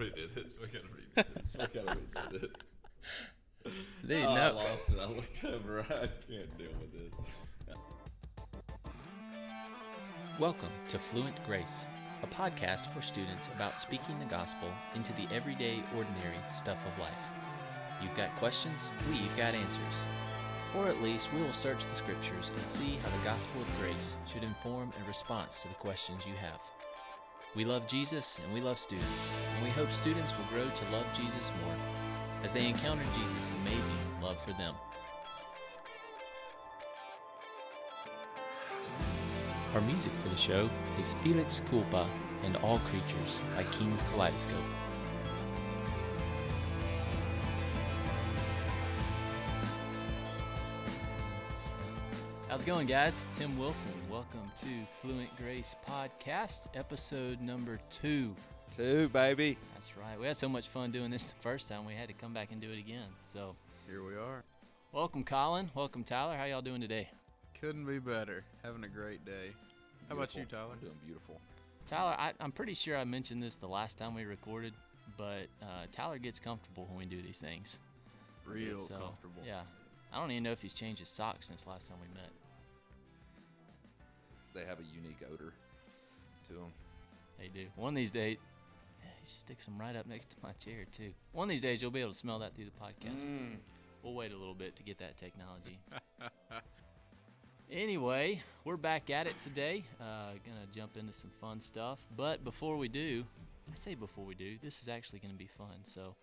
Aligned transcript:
redo 0.00 0.34
this. 0.34 0.56
We 0.58 0.66
gotta 0.68 0.86
redo 0.86 1.34
this. 1.34 1.52
We 1.58 1.66
gotta 1.78 1.98
redo 1.98 2.40
this. 2.40 2.50
Dude, 4.08 4.24
oh, 4.24 4.30
I 4.30 4.48
lost 4.48 4.88
it. 4.88 4.98
I 4.98 5.04
looked 5.04 5.44
over. 5.44 5.80
I 5.90 6.08
can't 6.26 6.56
deal 6.56 6.70
with 6.80 6.90
this. 6.94 7.12
Welcome 10.38 10.70
to 10.88 10.98
Fluent 10.98 11.44
Grace, 11.44 11.84
a 12.22 12.26
podcast 12.26 12.90
for 12.94 13.02
students 13.02 13.48
about 13.48 13.78
speaking 13.78 14.18
the 14.18 14.24
gospel 14.24 14.70
into 14.94 15.12
the 15.12 15.28
everyday, 15.30 15.82
ordinary 15.94 16.40
stuff 16.54 16.78
of 16.86 16.98
life. 16.98 17.12
You've 18.02 18.16
got 18.16 18.34
questions, 18.36 18.88
we've 19.10 19.36
got 19.36 19.54
answers. 19.54 19.96
Or 20.78 20.88
at 20.88 21.02
least 21.02 21.30
we 21.34 21.42
will 21.42 21.52
search 21.52 21.84
the 21.84 21.94
scriptures 21.94 22.52
and 22.56 22.66
see 22.66 22.98
how 23.02 23.10
the 23.10 23.24
gospel 23.24 23.60
of 23.60 23.78
grace 23.78 24.16
should 24.32 24.44
inform 24.44 24.94
a 24.98 25.06
response 25.06 25.58
to 25.58 25.68
the 25.68 25.74
questions 25.74 26.22
you 26.26 26.36
have. 26.36 26.79
We 27.56 27.64
love 27.64 27.88
Jesus 27.88 28.38
and 28.44 28.54
we 28.54 28.60
love 28.60 28.78
students, 28.78 29.32
and 29.56 29.64
we 29.64 29.70
hope 29.70 29.90
students 29.90 30.30
will 30.38 30.44
grow 30.56 30.70
to 30.70 30.92
love 30.92 31.06
Jesus 31.16 31.50
more 31.64 31.74
as 32.44 32.52
they 32.52 32.68
encounter 32.68 33.02
Jesus' 33.12 33.50
amazing 33.62 33.98
love 34.22 34.40
for 34.44 34.52
them. 34.52 34.74
Our 39.74 39.80
music 39.80 40.12
for 40.22 40.28
the 40.28 40.36
show 40.36 40.70
is 41.00 41.14
Felix 41.24 41.60
Culpa 41.68 42.08
and 42.44 42.56
All 42.58 42.78
Creatures 42.78 43.42
by 43.56 43.64
King's 43.64 44.02
Kaleidoscope. 44.02 44.54
How's 52.48 52.62
it 52.62 52.66
going, 52.66 52.86
guys? 52.86 53.26
Tim 53.34 53.58
Wilson. 53.58 53.92
Welcome 54.32 54.50
to 54.60 54.86
Fluent 55.00 55.36
Grace 55.36 55.74
Podcast, 55.88 56.66
episode 56.74 57.40
number 57.40 57.78
two. 57.90 58.34
Two, 58.76 59.08
baby. 59.08 59.56
That's 59.74 59.96
right. 59.96 60.18
We 60.20 60.26
had 60.26 60.36
so 60.36 60.48
much 60.48 60.68
fun 60.68 60.90
doing 60.92 61.10
this 61.10 61.26
the 61.26 61.34
first 61.40 61.68
time, 61.68 61.84
we 61.84 61.94
had 61.94 62.08
to 62.08 62.14
come 62.14 62.32
back 62.32 62.52
and 62.52 62.60
do 62.60 62.70
it 62.70 62.78
again. 62.78 63.08
So, 63.24 63.56
Here 63.88 64.02
we 64.04 64.14
are. 64.14 64.44
welcome, 64.92 65.24
Colin. 65.24 65.70
Welcome, 65.74 66.04
Tyler. 66.04 66.36
How 66.36 66.44
y'all 66.44 66.62
doing 66.62 66.80
today? 66.80 67.08
Couldn't 67.60 67.86
be 67.86 67.98
better. 67.98 68.44
Having 68.62 68.84
a 68.84 68.88
great 68.88 69.24
day. 69.24 69.50
How 70.08 70.14
about 70.16 70.34
you, 70.36 70.44
Tyler? 70.44 70.72
I'm 70.74 70.78
doing 70.80 70.92
beautiful. 71.04 71.40
Tyler, 71.88 72.14
I, 72.18 72.32
I'm 72.40 72.52
pretty 72.52 72.74
sure 72.74 72.96
I 72.96 73.04
mentioned 73.04 73.42
this 73.42 73.56
the 73.56 73.68
last 73.68 73.98
time 73.98 74.14
we 74.14 74.24
recorded, 74.24 74.74
but 75.16 75.46
uh, 75.62 75.86
Tyler 75.92 76.18
gets 76.18 76.38
comfortable 76.38 76.86
when 76.88 76.98
we 76.98 77.04
do 77.04 77.20
these 77.22 77.38
things. 77.38 77.80
Real 78.46 78.80
So, 78.80 78.94
comfortable. 78.94 79.42
Yeah. 79.46 79.62
I 80.12 80.20
don't 80.20 80.30
even 80.30 80.42
know 80.44 80.52
if 80.52 80.62
he's 80.62 80.74
changed 80.74 81.00
his 81.00 81.08
socks 81.08 81.48
since 81.48 81.66
last 81.66 81.88
time 81.88 81.96
we 82.00 82.08
met. 82.14 82.30
They 84.54 84.64
have 84.64 84.78
a 84.78 84.84
unique 84.94 85.18
odor 85.32 85.52
to 86.48 86.52
them. 86.52 86.72
They 87.38 87.48
do. 87.48 87.66
One 87.76 87.90
of 87.90 87.96
these 87.96 88.10
days, 88.10 88.36
yeah, 89.00 89.08
he 89.20 89.26
sticks 89.26 89.64
them 89.64 89.78
right 89.78 89.96
up 89.96 90.06
next 90.06 90.30
to 90.30 90.36
my 90.42 90.52
chair, 90.52 90.84
too. 90.96 91.12
One 91.32 91.48
of 91.48 91.50
these 91.50 91.62
days, 91.62 91.80
you'll 91.80 91.90
be 91.90 92.00
able 92.00 92.12
to 92.12 92.18
smell 92.18 92.38
that 92.40 92.54
through 92.54 92.66
the 92.66 92.70
podcast. 92.70 93.22
Mm. 93.24 93.56
We'll 94.02 94.14
wait 94.14 94.32
a 94.32 94.36
little 94.36 94.54
bit 94.54 94.76
to 94.76 94.82
get 94.82 94.98
that 94.98 95.18
technology. 95.18 95.78
anyway, 97.70 98.42
we're 98.64 98.76
back 98.76 99.10
at 99.10 99.26
it 99.26 99.38
today. 99.38 99.84
Uh, 100.00 100.32
gonna 100.44 100.66
jump 100.74 100.96
into 100.96 101.12
some 101.12 101.30
fun 101.40 101.60
stuff. 101.60 101.98
But 102.16 102.42
before 102.42 102.76
we 102.76 102.88
do, 102.88 103.24
I 103.70 103.76
say 103.76 103.94
before 103.94 104.24
we 104.24 104.34
do, 104.34 104.56
this 104.62 104.82
is 104.82 104.88
actually 104.88 105.18
gonna 105.18 105.34
be 105.34 105.46
fun. 105.58 105.76
So 105.84 106.14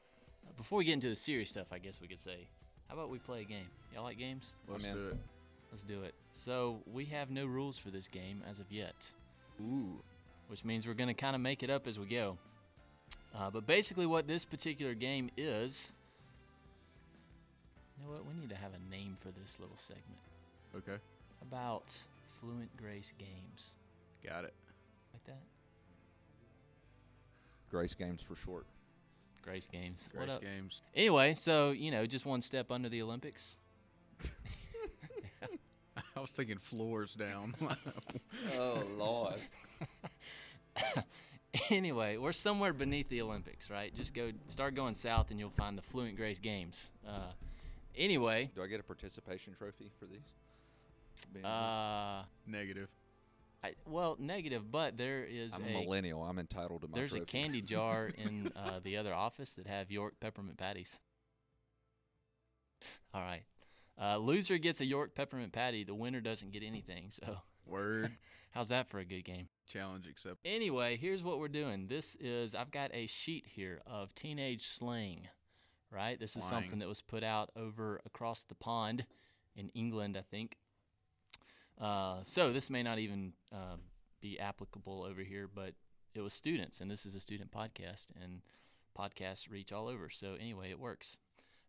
uh, 0.46 0.52
before 0.58 0.80
we 0.80 0.86
get 0.86 0.94
into 0.94 1.10
the 1.10 1.16
serious 1.16 1.50
stuff, 1.50 1.68
I 1.72 1.78
guess 1.78 2.02
we 2.02 2.08
could 2.08 2.20
say, 2.20 2.48
how 2.88 2.96
about 2.96 3.10
we 3.10 3.20
play 3.20 3.42
a 3.42 3.46
game? 3.46 3.68
Y'all 3.94 4.04
like 4.04 4.18
games? 4.18 4.56
Let's 4.68 4.84
I'm 4.84 4.92
in. 4.92 4.98
do 4.98 5.08
it. 5.10 5.18
Let's 5.72 5.84
do 5.84 6.04
it. 6.04 6.14
So 6.32 6.80
we 6.92 7.06
have 7.06 7.30
no 7.30 7.46
rules 7.46 7.78
for 7.78 7.90
this 7.90 8.08
game 8.08 8.42
as 8.50 8.60
of 8.60 8.72
yet 8.72 8.96
Ooh. 9.62 10.00
which 10.48 10.64
means 10.64 10.88
we're 10.88 10.94
going 10.94 11.08
to 11.08 11.14
kind 11.14 11.36
of 11.36 11.42
make 11.42 11.64
it 11.64 11.70
up 11.70 11.88
as 11.88 12.00
we 12.00 12.06
go. 12.06 12.38
Uh, 13.36 13.50
but 13.50 13.68
basically, 13.68 14.06
what 14.06 14.28
this 14.28 14.46
particular 14.46 14.94
game 14.94 15.30
is. 15.38 15.92
You 18.00 18.06
know 18.06 18.14
what? 18.14 18.26
We 18.26 18.40
need 18.40 18.50
to 18.50 18.56
have 18.56 18.72
a 18.74 18.92
name 18.92 19.18
for 19.20 19.30
this 19.40 19.58
little 19.60 19.76
segment. 19.76 20.06
Okay. 20.76 20.98
About 21.42 21.96
Fluent 22.40 22.76
Grace 22.78 23.14
Games. 23.18 23.74
Got 24.26 24.46
it. 24.46 24.54
Like 25.14 25.26
that? 25.26 25.42
Grace 27.70 27.94
Games 27.94 28.22
for 28.22 28.36
short. 28.36 28.66
Grace 29.44 29.68
Games. 29.72 30.10
What 30.14 30.26
Grace 30.26 30.36
up? 30.36 30.42
games. 30.42 30.82
Anyway, 30.96 31.34
so, 31.34 31.72
you 31.72 31.92
know, 31.92 32.06
just 32.06 32.26
one 32.26 32.42
step 32.42 32.72
under 32.72 32.90
the 32.90 33.02
Olympics. 33.02 33.58
I 36.18 36.20
was 36.20 36.32
thinking 36.32 36.58
floors 36.58 37.14
down. 37.14 37.56
Oh 38.58 38.84
Lord. 38.98 39.40
anyway, 41.70 42.18
we're 42.18 42.34
somewhere 42.34 42.74
beneath 42.74 43.10
the 43.10 43.22
Olympics, 43.22 43.70
right? 43.70 43.94
Just 43.96 44.14
go, 44.14 44.32
start 44.48 44.76
going 44.76 44.94
south, 44.96 45.32
and 45.32 45.40
you'll 45.40 45.50
find 45.50 45.78
the 45.78 45.82
Fluent 45.82 46.18
Grace 46.18 46.40
Games. 46.40 46.92
Uh, 47.08 47.32
anyway, 47.96 48.52
Do 48.56 48.62
I 48.62 48.68
get 48.68 48.80
a 48.80 48.84
participation 48.84 49.56
trophy 49.58 49.92
for 50.00 50.06
these? 50.06 50.20
Being 51.34 51.46
uh, 51.46 52.24
Negative. 52.46 52.90
I, 53.64 53.74
well, 53.88 54.16
negative, 54.20 54.72
but 54.72 54.98
there 54.98 55.24
is 55.24 55.52
this? 55.52 55.60
I'm 55.60 55.66
a 55.66 55.80
a 55.80 55.84
millennial. 55.84 56.24
I'm 56.24 56.38
entitled 56.38 56.82
to 56.82 56.88
my 56.88 56.96
There's 56.96 57.16
a 57.16 57.22
candy 57.22 57.62
jar 57.62 58.10
in 58.18 58.52
uh, 58.56 58.80
the 58.84 58.98
other 58.98 59.14
office 59.14 59.54
that 59.56 59.68
have 59.68 59.92
York 59.92 60.14
peppermint 60.20 60.58
patties. 60.58 61.00
All 63.14 63.22
right. 63.22 63.44
Uh, 64.00 64.18
loser 64.18 64.58
gets 64.58 64.82
a 64.82 64.86
York 64.86 65.16
peppermint 65.16 65.52
patty. 65.52 65.84
The 65.84 65.96
winner 65.96 66.22
doesn't 66.22 66.52
get 66.52 66.64
anything. 66.64 67.08
So, 67.10 67.38
Word. 67.66 68.12
how's 68.52 68.70
that 68.70 68.88
for 68.88 69.00
a 69.00 69.06
good 69.06 69.24
game? 69.24 69.48
Challenge 69.68 70.08
accepted. 70.08 70.40
Anyway, 70.46 70.98
here's 70.98 71.24
what 71.24 71.40
we're 71.40 71.48
doing. 71.48 71.88
This 71.88 72.16
is, 72.20 72.56
I've 72.56 72.72
got 72.72 72.92
a 72.94 73.08
sheet 73.08 73.46
here 73.48 73.82
of 73.86 74.14
teenage 74.16 74.66
slang, 74.66 75.28
right? 75.92 76.20
This 76.20 76.36
is 76.36 76.44
something 76.44 76.80
that 76.80 76.88
was 76.88 77.02
put 77.02 77.24
out 77.24 77.50
over 77.56 78.02
across 78.06 78.44
the 78.44 78.56
pond 78.56 79.06
in 79.56 79.70
England, 79.70 80.18
I 80.18 80.24
think. 80.30 80.58
Uh, 81.80 82.20
so 82.24 82.52
this 82.52 82.70
may 82.70 82.84
not 82.84 83.00
even 83.00 83.34
uh, 83.54 83.78
be 84.22 84.40
applicable 84.40 85.04
over 85.04 85.22
here, 85.22 85.48
but 85.54 85.74
it 86.16 86.22
was 86.22 86.34
students, 86.34 86.80
and 86.80 86.90
this 86.90 87.06
is 87.06 87.14
a 87.14 87.20
student 87.20 87.52
podcast, 87.52 88.08
and 88.22 88.42
podcasts 88.98 89.50
reach 89.50 89.72
all 89.72 89.88
over. 89.88 90.10
So 90.10 90.36
anyway, 90.40 90.72
it 90.72 90.80
works. 90.80 91.18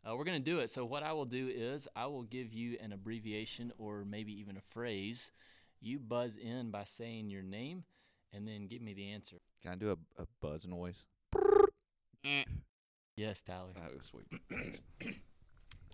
Uh, 0.06 0.14
we're 0.16 0.24
going 0.24 0.42
to 0.42 0.50
do 0.50 0.58
it. 0.60 0.70
So 0.70 0.84
what 0.84 1.02
I 1.02 1.12
will 1.12 1.24
do 1.26 1.48
is 1.48 1.86
I 1.96 2.06
will 2.06 2.22
give 2.22 2.52
you 2.52 2.78
an 2.82 2.92
abbreviation 2.92 3.72
or 3.78 4.04
maybe 4.04 4.32
even 4.40 4.56
a 4.56 4.60
phrase. 4.60 5.32
You 5.80 5.98
buzz 5.98 6.36
in 6.36 6.70
by 6.70 6.84
saying 6.84 7.30
your 7.30 7.42
name, 7.42 7.84
and 8.32 8.46
then 8.48 8.66
give 8.66 8.80
me 8.82 8.94
the 8.94 9.10
answer. 9.10 9.36
Can 9.62 9.72
I 9.72 9.74
do 9.76 9.90
a, 9.90 10.22
a 10.22 10.26
buzz 10.40 10.66
noise? 10.66 11.04
Yes, 13.16 13.42
Tyler. 13.42 13.70
Oh, 13.76 13.98
sweet. 14.00 15.16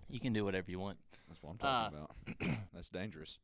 You 0.07 0.19
can 0.19 0.33
do 0.33 0.45
whatever 0.45 0.69
you 0.69 0.77
want. 0.79 0.99
That's 1.27 1.41
what 1.41 1.49
I'm 1.51 1.57
talking 1.57 1.97
Uh, 1.97 2.05
about. 2.45 2.57
That's 2.73 2.89
dangerous. 2.89 3.39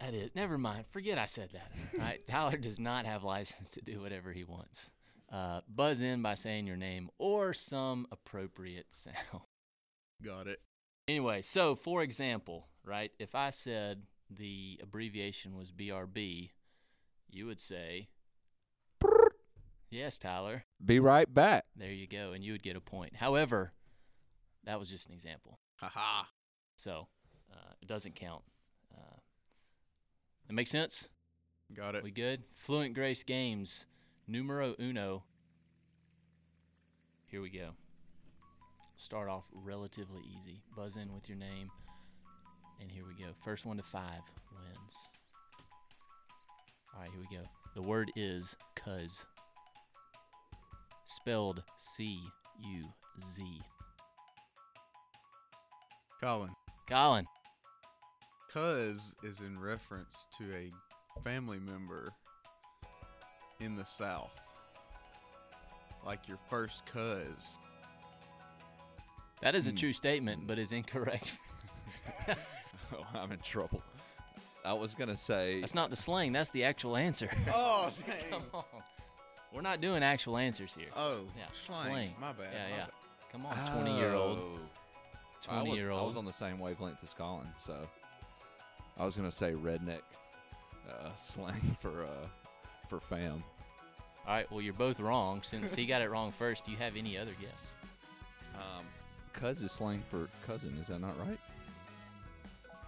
That 0.00 0.14
is. 0.14 0.30
Never 0.36 0.56
mind. 0.56 0.84
Forget 0.92 1.18
I 1.18 1.26
said 1.26 1.50
that. 1.52 1.72
right? 1.98 2.24
Tyler 2.28 2.56
does 2.56 2.78
not 2.78 3.06
have 3.06 3.24
license 3.24 3.70
to 3.70 3.80
do 3.82 4.00
whatever 4.00 4.32
he 4.32 4.44
wants. 4.44 4.92
Uh, 5.32 5.62
buzz 5.68 6.00
in 6.00 6.22
by 6.22 6.36
saying 6.36 6.66
your 6.68 6.76
name 6.76 7.10
or 7.18 7.52
some 7.52 8.06
appropriate 8.12 8.86
sound. 8.90 9.16
Got 10.22 10.46
it. 10.46 10.60
Anyway, 11.08 11.42
so 11.42 11.74
for 11.74 12.02
example, 12.02 12.68
right, 12.84 13.10
if 13.18 13.34
I 13.34 13.50
said 13.50 14.02
the 14.30 14.78
abbreviation 14.82 15.56
was 15.56 15.72
BRB, 15.72 16.50
you 17.28 17.46
would 17.46 17.60
say, 17.60 18.08
Yes, 19.90 20.18
Tyler. 20.18 20.64
Be 20.84 21.00
right 21.00 21.32
back. 21.32 21.64
There 21.74 21.90
you 21.90 22.06
go. 22.06 22.32
And 22.32 22.44
you 22.44 22.52
would 22.52 22.62
get 22.62 22.76
a 22.76 22.80
point. 22.80 23.16
However, 23.16 23.72
that 24.64 24.78
was 24.78 24.88
just 24.88 25.08
an 25.08 25.14
example. 25.14 25.58
Haha. 25.76 26.26
So 26.76 27.08
uh, 27.52 27.72
it 27.82 27.88
doesn't 27.88 28.14
count. 28.14 28.42
Uh, 28.96 29.16
that 30.46 30.52
makes 30.52 30.70
sense? 30.70 31.08
Got 31.74 31.96
it. 31.96 32.04
We 32.04 32.12
good? 32.12 32.44
Fluent 32.54 32.94
Grace 32.94 33.24
Games, 33.24 33.86
numero 34.28 34.74
uno. 34.78 35.24
Here 37.26 37.40
we 37.40 37.50
go. 37.50 37.70
Start 39.00 39.30
off 39.30 39.44
relatively 39.54 40.20
easy. 40.20 40.60
Buzz 40.76 40.96
in 40.96 41.14
with 41.14 41.26
your 41.26 41.38
name. 41.38 41.70
And 42.82 42.90
here 42.90 43.04
we 43.08 43.14
go. 43.14 43.30
First 43.42 43.64
one 43.64 43.78
to 43.78 43.82
five 43.82 44.20
wins. 44.52 45.08
All 46.94 47.00
right, 47.00 47.10
here 47.10 47.18
we 47.18 47.34
go. 47.34 47.42
The 47.74 47.88
word 47.88 48.12
is 48.14 48.54
cuz. 48.76 49.24
Spelled 51.06 51.62
C 51.78 52.20
U 52.62 52.84
Z. 53.34 53.62
Colin. 56.20 56.50
Colin. 56.86 57.24
Cuz 58.52 59.14
is 59.22 59.40
in 59.40 59.58
reference 59.58 60.26
to 60.36 60.54
a 60.54 60.70
family 61.24 61.58
member 61.58 62.10
in 63.60 63.76
the 63.76 63.86
South. 63.86 64.38
Like 66.04 66.28
your 66.28 66.38
first 66.50 66.84
cuz. 66.84 67.58
That 69.42 69.54
is 69.54 69.66
a 69.66 69.70
Hmm. 69.70 69.76
true 69.76 69.92
statement, 69.92 70.46
but 70.46 70.58
is 70.58 70.72
incorrect. 70.72 71.32
Oh, 72.92 73.06
I'm 73.14 73.30
in 73.30 73.38
trouble. 73.38 73.82
I 74.64 74.72
was 74.72 74.94
gonna 74.96 75.16
say. 75.16 75.60
That's 75.60 75.74
not 75.76 75.90
the 75.90 75.96
slang. 75.96 76.32
That's 76.32 76.50
the 76.50 76.64
actual 76.64 76.96
answer. 76.96 77.30
Oh, 77.54 77.90
Come 78.30 78.42
on. 78.52 78.64
We're 79.54 79.60
not 79.62 79.80
doing 79.80 80.02
actual 80.02 80.36
answers 80.36 80.74
here. 80.76 80.88
Oh, 80.96 81.20
Yeah, 81.36 81.44
slang. 81.68 81.82
slang. 81.92 82.14
My 82.20 82.32
bad. 82.32 82.48
Yeah, 82.52 82.62
my 82.64 82.68
yeah. 82.70 82.76
bad. 82.84 82.90
Come 83.32 83.46
on, 83.46 83.82
20 83.84 83.96
year 83.96 84.12
old. 84.14 84.38
Oh. 84.38 84.58
I 85.48 85.54
20 85.60 85.70
was, 85.70 85.80
year 85.80 85.92
I 85.92 86.02
was 86.02 86.16
on 86.16 86.24
the 86.24 86.32
same 86.32 86.58
wavelength 86.58 86.98
as 87.04 87.14
Colin, 87.14 87.46
so 87.64 87.76
I 88.98 89.04
was 89.04 89.16
gonna 89.16 89.30
say 89.30 89.52
redneck 89.52 90.02
uh, 90.88 91.10
slang 91.16 91.76
for 91.80 92.02
uh, 92.04 92.26
for 92.88 92.98
fam. 93.00 93.42
All 94.26 94.34
right, 94.34 94.50
well, 94.50 94.60
you're 94.60 94.74
both 94.74 94.98
wrong. 95.00 95.42
Since 95.44 95.74
he 95.76 95.86
got 95.86 96.02
it 96.02 96.10
wrong 96.10 96.32
first, 96.32 96.64
do 96.64 96.72
you 96.72 96.76
have 96.78 96.96
any 96.96 97.16
other 97.16 97.32
guess? 97.40 97.76
Um, 98.54 98.84
cuz 99.32 99.62
is 99.62 99.72
slang 99.72 100.02
for 100.10 100.28
cousin. 100.46 100.76
Is 100.80 100.88
that 100.88 101.00
not 101.00 101.14
right? 101.26 101.38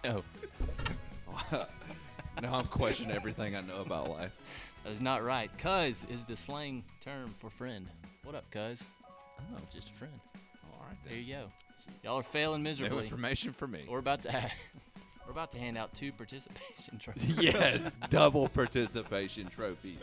No, 0.03 0.23
now 2.41 2.55
I'm 2.55 2.65
questioning 2.65 3.15
everything 3.15 3.55
I 3.55 3.61
know 3.61 3.81
about 3.81 4.09
life. 4.09 4.31
that 4.83 4.91
is 4.91 5.01
not 5.01 5.23
right. 5.23 5.49
Cuz 5.57 6.05
is 6.09 6.23
the 6.23 6.35
slang 6.35 6.83
term 7.01 7.33
for 7.39 7.49
friend. 7.49 7.87
What 8.23 8.35
up, 8.35 8.49
cuz? 8.51 8.87
Oh, 9.39 9.43
Just 9.71 9.89
a 9.89 9.93
friend. 9.93 10.13
all 10.71 10.85
right 10.87 10.97
There 11.05 11.15
you 11.17 11.33
go. 11.33 11.51
Y'all 12.03 12.17
are 12.19 12.23
failing 12.23 12.63
No 12.63 12.69
miserably. 12.69 13.03
information 13.05 13.51
for 13.53 13.67
me. 13.67 13.85
We're 13.89 13.99
about 13.99 14.21
to 14.23 14.31
have, 14.31 14.51
we're 15.25 15.31
about 15.33 15.51
to 15.51 15.59
hand 15.59 15.77
out 15.77 15.93
two 15.93 16.11
participation 16.13 16.97
trophies. 17.03 17.37
yes, 17.41 17.95
double 18.09 18.47
participation 18.47 19.47
trophies. 19.49 19.97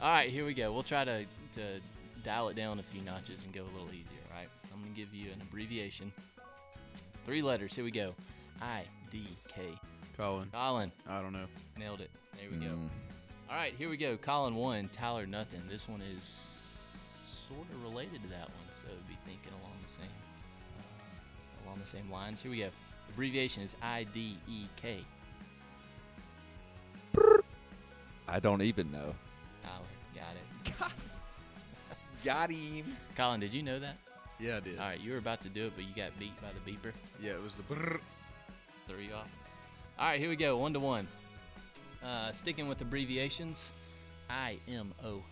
All 0.00 0.08
right, 0.12 0.30
here 0.30 0.44
we 0.44 0.52
go. 0.54 0.72
We'll 0.72 0.82
try 0.82 1.04
to, 1.04 1.24
to 1.54 1.80
dial 2.24 2.48
it 2.48 2.54
down 2.56 2.80
a 2.80 2.82
few 2.82 3.02
notches 3.02 3.44
and 3.44 3.52
go 3.52 3.62
a 3.62 3.72
little 3.72 3.88
easier, 3.90 4.23
all 4.98 5.10
right? 5.10 5.10
I'm 5.10 5.10
going 5.10 5.10
to 5.10 5.12
give 5.12 5.14
you 5.14 5.32
an 5.32 5.40
abbreviation. 5.42 6.12
Three 7.26 7.42
letters. 7.42 7.74
Here 7.74 7.84
we 7.84 7.90
go. 7.90 8.14
I 8.60 8.84
D 9.10 9.26
K. 9.48 9.62
Colin. 10.16 10.48
Colin. 10.52 10.92
I 11.08 11.20
don't 11.20 11.32
know. 11.32 11.46
Nailed 11.78 12.00
it. 12.00 12.10
There 12.36 12.50
we 12.50 12.56
go. 12.58 12.72
Mm. 12.72 12.88
All 13.50 13.56
right, 13.56 13.74
here 13.76 13.88
we 13.88 13.96
go. 13.96 14.16
Colin 14.16 14.54
one, 14.54 14.88
Tyler 14.90 15.26
nothing. 15.26 15.62
This 15.68 15.88
one 15.88 16.02
is 16.16 16.58
sort 17.48 17.66
of 17.70 17.82
related 17.82 18.22
to 18.22 18.28
that 18.28 18.48
one, 18.48 18.68
so 18.70 18.86
be 19.08 19.16
thinking 19.26 19.52
along 19.60 19.72
the 19.82 19.90
same 19.90 20.06
uh, 20.78 21.66
along 21.66 21.80
the 21.80 21.86
same 21.86 22.10
lines. 22.10 22.40
Here 22.40 22.50
we 22.50 22.58
go. 22.58 22.70
Abbreviation 23.10 23.62
is 23.62 23.76
I 23.82 24.04
D 24.14 24.38
E 24.48 24.66
K. 24.76 25.04
I 28.26 28.40
don't 28.40 28.62
even 28.62 28.90
know. 28.90 29.14
Tyler, 29.62 29.84
got 30.14 30.34
it. 30.34 30.92
Got 32.24 32.50
him. 32.50 32.96
Colin, 33.16 33.40
did 33.40 33.52
you 33.52 33.62
know 33.62 33.78
that? 33.78 33.96
Yeah, 34.40 34.56
I 34.56 34.60
did. 34.60 34.78
All 34.78 34.86
right, 34.86 35.00
you 35.00 35.12
were 35.12 35.18
about 35.18 35.40
to 35.42 35.48
do 35.48 35.66
it, 35.66 35.72
but 35.76 35.84
you 35.84 35.94
got 35.94 36.18
beat 36.18 36.32
by 36.40 36.48
the 36.52 36.70
beeper. 36.70 36.92
Yeah, 37.22 37.32
it 37.32 37.42
was 37.42 37.54
the. 37.54 37.62
Brrr. 37.62 37.98
Threw 38.86 38.98
you 38.98 39.14
off. 39.14 39.30
All 39.98 40.06
right, 40.06 40.20
here 40.20 40.28
we 40.28 40.36
go. 40.36 40.56
One 40.58 40.72
to 40.72 40.80
one. 40.80 41.06
Uh, 42.04 42.32
sticking 42.32 42.68
with 42.68 42.80
abbreviations, 42.80 43.72
IMO. 44.28 44.34
I 44.34 44.58
M 44.68 44.92
O. 45.04 45.22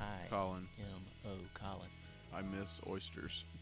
I 0.00 0.28
Colin. 0.28 0.68
M 0.78 1.30
O. 1.30 1.30
Colin. 1.54 1.88
I 2.34 2.42
miss 2.42 2.80
oysters. 2.88 3.44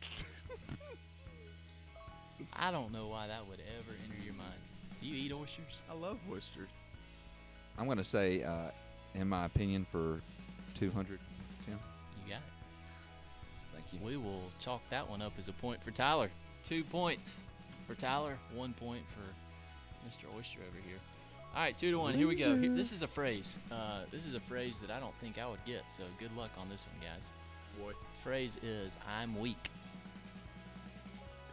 I 2.54 2.70
don't 2.70 2.92
know 2.92 3.08
why 3.08 3.26
that 3.26 3.46
would 3.46 3.60
ever 3.78 3.96
enter 4.04 4.24
your 4.24 4.34
mind. 4.34 4.54
Do 5.00 5.06
you 5.06 5.14
eat 5.14 5.32
oysters? 5.32 5.82
I 5.90 5.94
love 5.94 6.18
oysters. 6.30 6.68
I'm 7.78 7.86
gonna 7.86 8.02
say, 8.04 8.42
uh, 8.42 8.70
in 9.14 9.28
my 9.28 9.44
opinion, 9.44 9.86
for 9.90 10.20
200, 10.74 11.18
you. 13.92 13.98
We 14.04 14.16
will 14.16 14.42
chalk 14.58 14.82
that 14.90 15.08
one 15.08 15.22
up 15.22 15.32
as 15.38 15.48
a 15.48 15.52
point 15.52 15.82
for 15.82 15.90
Tyler. 15.90 16.30
Two 16.62 16.84
points 16.84 17.40
for 17.86 17.94
Tyler, 17.94 18.38
one 18.54 18.72
point 18.74 19.02
for 19.08 20.08
Mr. 20.08 20.24
Oyster 20.36 20.58
over 20.60 20.78
here. 20.86 20.98
All 21.54 21.60
right, 21.62 21.76
two 21.76 21.90
to 21.90 21.98
one. 21.98 22.14
Here 22.14 22.28
we 22.28 22.36
go. 22.36 22.56
Here- 22.56 22.70
this 22.74 22.92
is 22.92 23.02
a 23.02 23.08
phrase. 23.08 23.58
Uh, 23.72 24.02
this 24.10 24.24
is 24.26 24.34
a 24.34 24.40
phrase 24.40 24.78
that 24.80 24.90
I 24.90 25.00
don't 25.00 25.14
think 25.20 25.38
I 25.38 25.46
would 25.48 25.64
get. 25.64 25.90
So 25.90 26.04
good 26.18 26.34
luck 26.36 26.50
on 26.58 26.68
this 26.68 26.84
one, 26.86 27.10
guys. 27.12 27.32
Boy. 27.78 27.92
Phrase 28.22 28.56
is 28.62 28.96
"I'm 29.08 29.38
weak." 29.38 29.70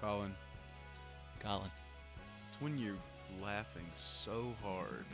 Colin. 0.02 0.36
Colin. 1.40 1.72
It's 2.48 2.62
when 2.62 2.78
you're 2.78 2.98
laughing 3.42 3.86
so 3.96 4.54
hard 4.64 5.06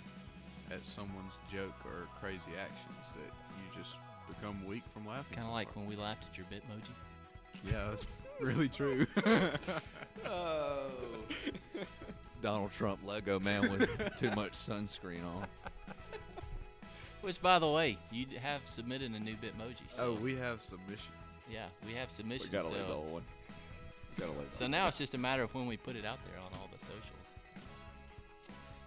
at 0.72 0.84
someone's 0.84 1.34
joke 1.52 1.76
or 1.86 2.08
crazy 2.20 2.52
actions 2.60 3.06
that 3.16 3.32
you 3.58 3.82
just 3.82 3.96
become 4.28 4.66
weak 4.66 4.84
from 4.94 5.08
laughing. 5.08 5.36
Kind 5.36 5.48
of 5.48 5.52
so 5.52 5.54
like 5.54 5.68
hard. 5.68 5.78
when 5.78 5.88
we 5.88 5.96
laughed 5.96 6.26
at 6.30 6.38
your 6.38 6.46
Bitmoji. 6.48 6.92
Yeah, 7.66 7.86
that's 7.90 8.06
really 8.40 8.70
true. 8.70 9.08
Oh. 10.26 10.86
Donald 12.42 12.72
Trump 12.72 13.00
Lego 13.06 13.40
man 13.42 13.62
with 13.72 14.16
too 14.16 14.32
much 14.32 14.54
sunscreen 14.54 15.24
on. 15.26 15.46
Which, 17.22 17.42
by 17.42 17.60
the 17.60 17.68
way, 17.70 17.98
you 18.12 18.26
have 18.42 18.62
submitted 18.66 19.12
a 19.12 19.20
new 19.20 19.36
Bitmoji. 19.36 19.82
So 19.90 20.16
oh, 20.18 20.22
we 20.22 20.36
have 20.36 20.62
submission. 20.62 21.12
yeah, 21.52 21.66
we 21.86 21.94
have 21.94 22.10
We 22.18 22.38
gotta 22.50 22.66
so, 22.66 22.74
leave 22.74 22.88
the 22.88 22.94
old 22.94 23.12
one. 23.12 23.24
Gotta 24.18 24.32
leave. 24.32 24.48
so 24.52 24.68
now 24.68 24.88
it's 24.88 24.98
just 24.98 25.14
a 25.14 25.18
matter 25.18 25.44
of 25.44 25.54
when 25.54 25.68
we 25.68 25.78
put 25.78 25.96
it 25.96 26.06
out 26.06 26.20
there 26.26 26.38
on 26.40 26.52
all 26.60 26.70
the 26.72 26.80
socials. 26.80 27.36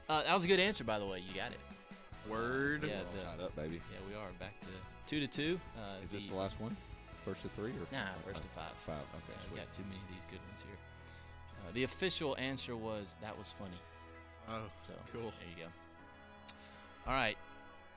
Uh, 0.08 0.22
that 0.22 0.34
was 0.34 0.44
a 0.44 0.48
good 0.48 0.60
answer, 0.60 0.84
by 0.84 0.98
the 0.98 1.06
way. 1.06 1.18
You 1.18 1.34
got 1.34 1.50
it. 1.50 1.58
Word. 2.30 2.84
Yeah, 2.86 2.88
We're 2.88 2.98
all 2.98 3.04
the- 3.32 3.36
tied 3.38 3.44
up, 3.46 3.56
baby. 3.56 3.80
Yeah, 3.92 3.98
we 4.08 4.14
are 4.14 4.30
back 4.38 4.58
to 4.60 4.68
two 5.06 5.20
to 5.20 5.26
two. 5.26 5.60
Uh, 5.76 6.02
Is 6.02 6.10
this 6.10 6.28
the 6.28 6.34
last 6.34 6.60
one? 6.60 6.76
First 7.26 7.42
to 7.42 7.48
three 7.48 7.72
or? 7.72 7.86
Nah, 7.90 8.14
first 8.24 8.38
uh, 8.38 8.42
to 8.42 8.48
five. 8.54 8.72
Five. 8.86 9.02
Yeah, 9.12 9.18
Okay. 9.18 9.38
we 9.42 9.48
sweet. 9.48 9.56
got 9.58 9.72
too 9.74 9.82
many 9.90 9.98
of 10.00 10.08
these 10.14 10.24
good 10.30 10.38
ones 10.48 10.62
here. 10.62 10.78
Uh, 11.58 11.72
the 11.74 11.82
official 11.82 12.36
answer 12.38 12.76
was 12.76 13.16
that 13.20 13.36
was 13.36 13.52
funny. 13.58 13.80
Oh, 14.48 14.70
So 14.86 14.92
Cool. 15.12 15.32
There 15.40 15.48
you 15.50 15.64
go. 15.64 15.70
All 17.08 17.14
right, 17.14 17.36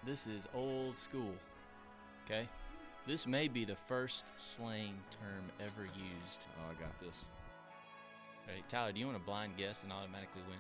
this 0.04 0.26
is 0.26 0.48
old 0.56 0.96
school. 0.98 1.36
Okay, 2.26 2.50
this 3.06 3.28
may 3.28 3.48
be 3.48 3.66
the 3.66 3.76
first 3.88 4.26
slang 4.36 4.96
term 5.22 5.44
ever 5.60 5.86
used. 5.86 6.46
Oh, 6.58 6.72
I 6.72 6.82
got 6.82 7.00
this. 7.00 7.26
Ready, 8.48 8.64
Tyler? 8.68 8.92
Do 8.92 9.00
you 9.00 9.06
want 9.06 9.18
a 9.18 9.22
blind 9.22 9.58
guess 9.58 9.84
and 9.84 9.92
automatically 9.94 10.42
win? 10.48 10.58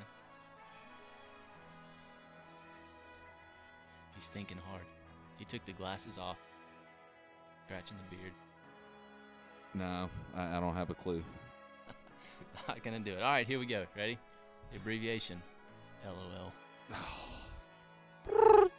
He's 4.15 4.27
thinking 4.27 4.57
hard. 4.69 4.83
He 5.39 5.45
took 5.45 5.65
the 5.65 5.71
glasses 5.73 6.19
off, 6.19 6.37
scratching 7.65 7.97
the 8.09 8.15
beard. 8.15 8.33
No, 9.73 10.09
I, 10.35 10.57
I 10.57 10.59
don't 10.59 10.75
have 10.75 10.89
a 10.89 10.95
clue. 10.95 11.23
Not 12.67 12.83
gonna 12.83 12.99
do 12.99 13.13
it. 13.13 13.21
All 13.21 13.31
right, 13.31 13.45
here 13.47 13.59
we 13.59 13.65
go. 13.65 13.85
Ready? 13.95 14.17
The 14.71 14.77
abbreviation. 14.77 15.41
LOL. 16.05 16.53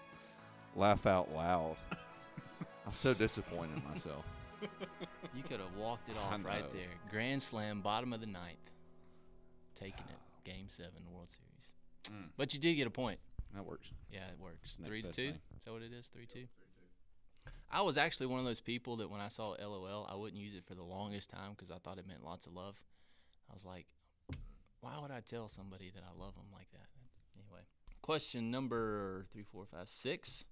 Laugh 0.77 1.07
out 1.07 1.33
loud. 1.35 1.77
I'm 2.87 2.95
so 2.95 3.15
disappointed 3.15 3.77
in 3.77 3.85
myself. 3.89 4.25
You 5.35 5.43
could 5.43 5.61
have 5.61 5.75
walked 5.79 6.09
it 6.11 6.17
I 6.19 6.35
off 6.35 6.45
right 6.45 6.61
know. 6.61 6.67
there. 6.75 6.89
Grand 7.11 7.41
Slam, 7.43 7.81
bottom 7.81 8.13
of 8.13 8.21
the 8.21 8.27
ninth. 8.27 8.59
Taking 9.75 10.05
it. 10.11 10.19
Game 10.45 10.69
seven, 10.69 11.01
World 11.15 11.29
Series. 11.31 11.73
Mm. 12.23 12.29
But 12.37 12.53
you 12.53 12.61
did 12.61 12.75
get 12.75 12.87
a 12.87 12.91
point. 12.91 13.19
That 13.55 13.65
works. 13.65 13.89
Yeah, 14.13 14.27
it 14.29 14.39
works. 14.39 14.79
Next 14.79 14.89
Three 14.89 15.01
to 15.03 15.09
best 15.09 15.19
two. 15.19 15.29
thing. 15.29 15.39
Is 15.57 15.65
that 15.65 15.73
what 15.73 15.81
it 15.83 15.93
is? 15.99 16.09
Three 16.09 16.27
two. 16.27 16.45
I 17.71 17.83
was 17.83 17.97
actually 17.97 18.27
one 18.27 18.41
of 18.41 18.47
those 18.47 18.61
people 18.61 18.97
that 18.97 19.11
when 19.11 19.21
I 19.21 19.29
saw 19.29 19.51
LOL, 19.61 20.09
I 20.11 20.17
wouldn't 20.17 20.41
use 20.41 20.55
it 20.55 20.65
for 20.67 20.75
the 20.75 20.83
longest 20.83 21.31
time 21.31 21.53
because 21.53 21.71
I 21.71 21.79
thought 21.79 21.99
it 21.99 22.07
meant 22.07 22.25
lots 22.25 22.47
of 22.47 22.53
love. 22.53 22.81
I 23.49 23.55
was 23.55 23.65
like, 23.65 23.87
why 24.81 24.99
would 25.01 25.11
I 25.11 25.21
tell 25.21 25.49
somebody 25.49 25.91
that 25.95 26.03
I 26.03 26.19
love 26.19 26.35
them 26.35 26.47
like 26.53 26.71
that? 26.73 26.89
Anyway, 27.37 27.61
question 28.03 28.51
number 28.51 29.27
three, 29.33 29.45
four, 29.45 29.65
five, 29.67 29.89
six. 29.89 30.45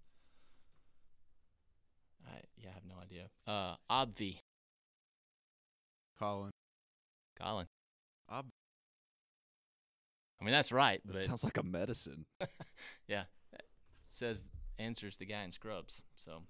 I 2.26 2.40
yeah, 2.56 2.70
I 2.70 2.74
have 2.74 2.84
no 2.86 2.96
idea. 3.02 3.28
Uh, 3.46 3.76
obvi, 3.90 4.40
Colin. 6.18 6.50
Colin. 7.40 7.66
Ob- 8.30 8.50
I 10.40 10.44
mean 10.44 10.52
that's 10.52 10.70
right, 10.70 11.00
That 11.04 11.12
but 11.14 11.22
sounds 11.22 11.42
like 11.42 11.56
a 11.56 11.62
medicine. 11.64 12.26
yeah, 13.08 13.24
says 14.08 14.44
answers 14.78 15.16
the 15.16 15.26
guy 15.26 15.42
in 15.42 15.50
Scrubs. 15.50 16.02
So 16.16 16.42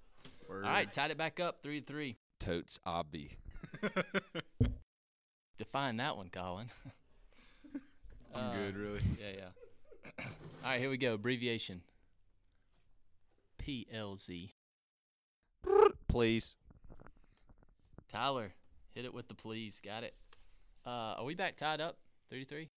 Word. 0.48 0.64
all 0.64 0.70
right, 0.70 0.90
tied 0.92 1.10
it 1.10 1.18
back 1.18 1.40
up, 1.40 1.62
three 1.62 1.80
to 1.80 1.86
three. 1.86 2.16
Totes 2.40 2.78
obvi. 2.86 3.30
Define 5.58 5.96
that 5.98 6.16
one, 6.16 6.28
Colin. 6.30 6.70
I'm 8.34 8.44
Uh, 8.50 8.54
good, 8.54 8.76
really. 8.76 9.00
Yeah, 9.20 9.30
yeah. 9.36 10.24
All 10.64 10.70
right, 10.70 10.80
here 10.80 10.90
we 10.90 10.96
go. 10.98 11.14
Abbreviation. 11.14 11.82
PLZ. 13.62 14.50
Please. 16.08 16.54
Tyler, 18.10 18.52
hit 18.94 19.04
it 19.04 19.12
with 19.12 19.28
the 19.28 19.34
please. 19.34 19.80
Got 19.84 20.02
it. 20.04 20.14
Uh, 20.86 21.16
are 21.18 21.24
we 21.24 21.34
back 21.34 21.56
tied 21.56 21.80
up? 21.80 21.98
Three 22.30 22.44
to 22.44 22.48
three? 22.48 22.68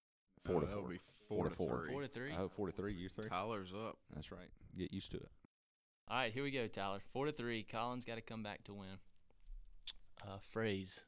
Four 0.43 0.59
to 0.61 0.65
Uh, 0.65 0.69
that'll 0.69 0.83
four. 0.83 0.89
be 0.89 0.99
Four 1.29 1.37
four 1.37 1.43
to 1.45 1.49
to 1.49 1.55
four. 1.55 1.77
three. 1.79 1.91
Four 1.91 2.01
to 2.01 2.07
three. 2.09 2.31
I 2.31 2.35
hope 2.35 2.51
four 2.53 2.67
to 2.67 2.73
three. 2.73 2.93
You 2.93 3.07
three. 3.09 3.29
Tyler's 3.29 3.71
up. 3.73 3.97
That's 4.13 4.31
right. 4.31 4.49
Get 4.77 4.91
used 4.91 5.11
to 5.11 5.17
it. 5.17 5.29
All 6.11 6.17
right, 6.17 6.33
here 6.33 6.43
we 6.43 6.51
go, 6.51 6.67
Tyler. 6.67 6.99
Four 7.13 7.27
to 7.27 7.31
three. 7.31 7.63
Colin's 7.63 8.03
got 8.03 8.15
to 8.15 8.21
come 8.21 8.43
back 8.43 8.65
to 8.65 8.73
win. 8.73 8.99
Uh, 10.21 10.39
phrase. 10.51 11.05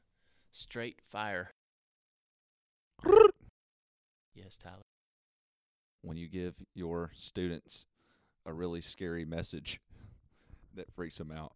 Straight 0.50 1.02
fire. 1.02 1.50
yes, 4.34 4.56
Tyler. 4.56 4.86
When 6.00 6.16
you 6.16 6.26
give 6.26 6.54
your 6.74 7.10
students 7.16 7.84
a 8.46 8.54
really 8.54 8.80
scary 8.80 9.26
message, 9.26 9.78
that 10.74 10.90
freaks 10.90 11.18
them 11.18 11.30
out 11.30 11.52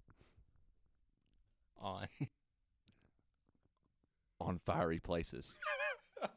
on 1.81 2.07
on 4.39 4.61
fiery 4.67 5.01
places. 5.01 5.57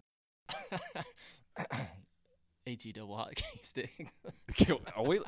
H 2.71 2.85
E 2.85 2.91
double 2.93 3.17
hockey 3.17 3.43
stick. 3.61 4.07
Are 4.95 5.03
we, 5.03 5.19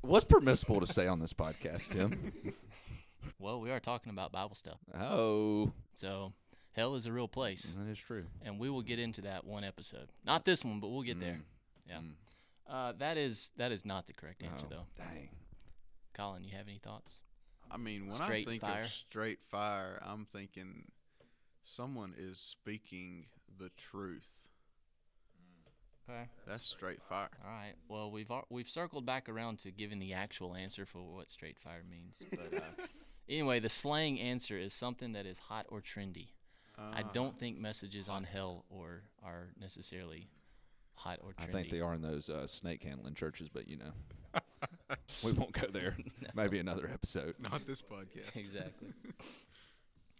what's 0.00 0.24
permissible 0.24 0.80
to 0.80 0.86
say 0.86 1.06
on 1.06 1.18
this 1.20 1.32
podcast, 1.34 1.90
Tim? 1.90 2.32
well, 3.38 3.60
we 3.60 3.70
are 3.70 3.80
talking 3.80 4.10
about 4.10 4.32
Bible 4.32 4.54
stuff, 4.54 4.78
Oh, 4.98 5.72
so 5.94 6.32
hell 6.72 6.94
is 6.94 7.06
a 7.06 7.12
real 7.12 7.28
place, 7.28 7.76
that 7.78 7.90
is 7.90 7.98
true. 7.98 8.24
and 8.42 8.58
we 8.58 8.70
will 8.70 8.82
get 8.82 8.98
into 8.98 9.22
that 9.22 9.44
one 9.44 9.62
episode. 9.64 10.08
Not 10.24 10.44
this 10.44 10.64
one, 10.64 10.80
but 10.80 10.88
we'll 10.88 11.02
get 11.02 11.20
there. 11.20 11.34
Mm, 11.34 11.90
Yeah. 11.90 11.96
mm. 11.98 12.10
Uh, 12.68 12.92
that 12.98 13.16
is 13.16 13.50
that 13.58 13.70
is 13.70 13.84
not 13.84 14.06
the 14.08 14.12
correct 14.12 14.42
answer 14.42 14.64
Oh, 14.66 14.70
though. 14.70 14.86
Dang. 14.96 15.28
Colin, 16.14 16.42
you 16.42 16.56
have 16.56 16.66
any 16.66 16.78
thoughts? 16.82 17.20
I 17.70 17.76
mean, 17.76 18.08
when 18.08 18.16
Straight 18.16 18.46
I 18.48 18.50
think 18.50 18.62
fire. 18.62 18.82
of 18.84 18.90
straight 18.90 19.38
fire, 19.50 20.02
I'm 20.04 20.26
thinking 20.32 20.90
someone 21.62 22.14
is 22.18 22.38
speaking 22.38 23.26
the 23.58 23.70
truth. 23.76 24.48
Okay. 26.08 26.28
That's 26.46 26.64
straight 26.66 27.02
fire. 27.08 27.28
All 27.44 27.50
right. 27.50 27.74
Well, 27.88 28.10
we've 28.10 28.30
al- 28.30 28.46
we've 28.50 28.68
circled 28.68 29.04
back 29.06 29.28
around 29.28 29.58
to 29.60 29.70
giving 29.72 29.98
the 29.98 30.12
actual 30.12 30.54
answer 30.54 30.86
for 30.86 31.00
what 31.02 31.30
straight 31.30 31.58
fire 31.58 31.82
means. 31.90 32.22
But 32.30 32.54
uh, 32.58 32.84
anyway, 33.28 33.58
the 33.60 33.68
slang 33.68 34.20
answer 34.20 34.56
is 34.56 34.72
something 34.72 35.12
that 35.12 35.26
is 35.26 35.38
hot 35.38 35.66
or 35.68 35.80
trendy. 35.80 36.28
I 36.78 37.00
Uh, 37.00 37.08
don't 37.12 37.38
think 37.38 37.58
messages 37.58 38.08
on 38.08 38.24
hell 38.24 38.66
or 38.70 39.02
are 39.24 39.48
necessarily 39.58 40.28
hot 40.94 41.18
or 41.22 41.30
trendy. 41.32 41.48
I 41.48 41.52
think 41.52 41.70
they 41.70 41.80
are 41.80 41.94
in 41.94 42.02
those 42.02 42.28
uh, 42.28 42.46
snake 42.46 42.82
handling 42.82 43.14
churches, 43.14 43.48
but 43.48 43.66
you 43.68 43.78
know, 43.78 43.92
we 45.24 45.32
won't 45.32 45.52
go 45.52 45.66
there. 45.72 45.96
No. 46.20 46.28
Maybe 46.34 46.58
another 46.58 46.88
episode. 46.92 47.34
Not 47.40 47.66
this 47.66 47.80
podcast. 47.82 48.36
exactly. 48.36 48.88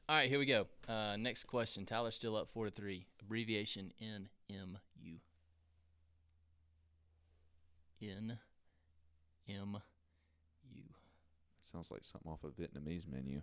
All 0.08 0.16
right, 0.16 0.28
here 0.30 0.38
we 0.38 0.46
go. 0.46 0.66
Uh, 0.88 1.16
next 1.16 1.44
question. 1.44 1.84
Tyler's 1.84 2.14
still 2.14 2.36
up 2.36 2.48
four 2.48 2.64
to 2.64 2.70
three. 2.70 3.06
Abbreviation 3.20 3.92
NMU. 4.00 5.18
N 8.02 8.38
M 9.48 9.76
U. 10.72 10.82
Sounds 11.62 11.90
like 11.90 12.04
something 12.04 12.30
off 12.30 12.44
a 12.44 12.48
Vietnamese 12.48 13.06
menu. 13.08 13.40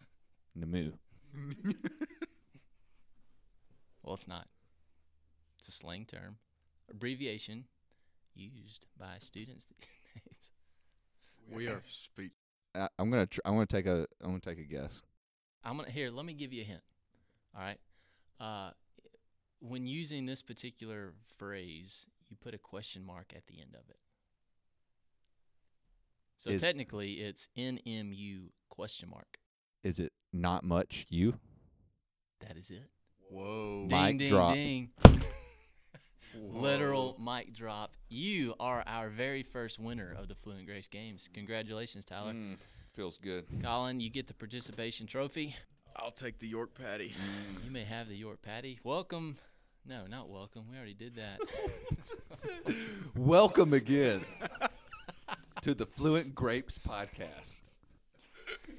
Namu. 0.54 0.92
Well, 4.02 4.14
it's 4.14 4.26
not. 4.28 4.48
It's 5.58 5.68
a 5.68 5.72
slang 5.72 6.06
term. 6.06 6.36
Abbreviation 6.90 7.66
used 8.34 8.86
by 8.98 9.14
students 9.18 9.66
these 9.66 9.86
days. 10.26 10.50
we 11.50 11.68
are 11.68 11.82
speak. 11.88 12.32
I, 12.74 12.88
I'm 12.98 13.10
gonna. 13.10 13.26
Tr- 13.26 13.40
I'm 13.44 13.54
gonna 13.54 13.66
take 13.66 13.86
a. 13.86 14.06
I'm 14.20 14.30
gonna 14.30 14.40
take 14.40 14.58
a 14.58 14.64
guess. 14.64 15.02
I'm 15.64 15.76
gonna 15.76 15.90
here. 15.90 16.10
Let 16.10 16.24
me 16.26 16.32
give 16.32 16.52
you 16.52 16.62
a 16.62 16.64
hint. 16.64 16.82
All 17.54 17.62
right. 17.62 17.78
Uh, 18.40 18.70
when 19.60 19.86
using 19.86 20.26
this 20.26 20.42
particular 20.42 21.12
phrase, 21.38 22.06
you 22.32 22.36
put 22.42 22.54
a 22.54 22.58
question 22.58 23.04
mark 23.04 23.32
at 23.36 23.46
the 23.46 23.60
end 23.60 23.74
of 23.74 23.88
it. 23.90 23.98
So 26.38 26.50
Is- 26.50 26.62
technically, 26.62 27.14
it's 27.14 27.46
NMU 27.56 28.48
question 28.70 29.10
mark. 29.10 29.38
Is 29.84 30.00
it 30.00 30.12
not 30.32 30.64
much? 30.64 31.06
You. 31.10 31.34
That 32.40 32.56
is 32.56 32.70
it. 32.70 32.88
Whoa. 33.30 33.86
Mic 33.88 33.90
ding, 33.90 34.18
ding, 34.18 34.28
drop. 34.28 34.54
ding. 34.54 34.90
Literal 36.34 37.16
mic 37.20 37.52
drop. 37.54 37.94
You 38.08 38.54
are 38.58 38.82
our 38.86 39.10
very 39.10 39.42
first 39.42 39.78
winner 39.78 40.16
of 40.18 40.28
the 40.28 40.34
Fluent 40.34 40.66
Grace 40.66 40.88
Games. 40.88 41.28
Congratulations, 41.34 42.06
Tyler. 42.06 42.32
Mm, 42.32 42.56
feels 42.94 43.18
good. 43.18 43.44
Colin, 43.62 44.00
you 44.00 44.08
get 44.08 44.26
the 44.28 44.34
participation 44.34 45.06
trophy. 45.06 45.56
I'll 45.94 46.10
take 46.10 46.38
the 46.38 46.48
York 46.48 46.74
patty. 46.74 47.12
You 47.62 47.70
may 47.70 47.84
have 47.84 48.08
the 48.08 48.16
York 48.16 48.40
Patty. 48.40 48.80
Welcome. 48.82 49.36
No, 49.88 50.06
not 50.06 50.28
welcome. 50.28 50.64
We 50.70 50.76
already 50.76 50.94
did 50.94 51.16
that. 51.16 51.40
Welcome 53.16 53.72
again 53.74 54.24
to 55.60 55.74
the 55.74 55.86
Fluent 55.86 56.34
Grapes 56.34 56.78
podcast. 56.78 57.60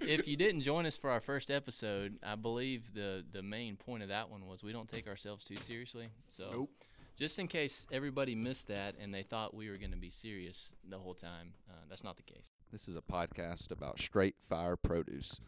if 0.02 0.28
you 0.28 0.38
didn't 0.38 0.62
join 0.62 0.86
us 0.86 0.96
for 0.96 1.10
our 1.10 1.20
first 1.20 1.52
episode, 1.52 2.18
I 2.24 2.36
believe 2.36 2.94
the 2.94 3.24
the 3.34 3.42
main 3.44 3.76
point 3.76 4.02
of 4.04 4.10
that 4.10 4.30
one 4.30 4.48
was 4.48 4.64
we 4.64 4.72
don't 4.72 4.88
take 4.88 5.08
ourselves 5.08 5.44
too 5.44 5.58
seriously. 5.58 6.08
So 6.30 6.50
Nope. 6.52 6.70
just 7.18 7.38
in 7.38 7.48
case 7.48 7.86
everybody 7.92 8.34
missed 8.34 8.68
that 8.70 8.96
and 9.00 9.14
they 9.14 9.24
thought 9.24 9.54
we 9.54 9.70
were 9.70 9.78
going 9.78 9.92
to 9.92 9.98
be 9.98 10.10
serious 10.10 10.74
the 10.90 10.98
whole 10.98 11.14
time, 11.16 11.54
uh, 11.70 11.74
that's 11.90 12.04
not 12.04 12.16
the 12.16 12.24
case. 12.24 12.50
This 12.72 12.88
is 12.88 12.96
a 12.96 13.02
podcast 13.02 13.72
about 13.72 14.00
straight 14.00 14.36
fire 14.40 14.78
produce. 14.78 15.40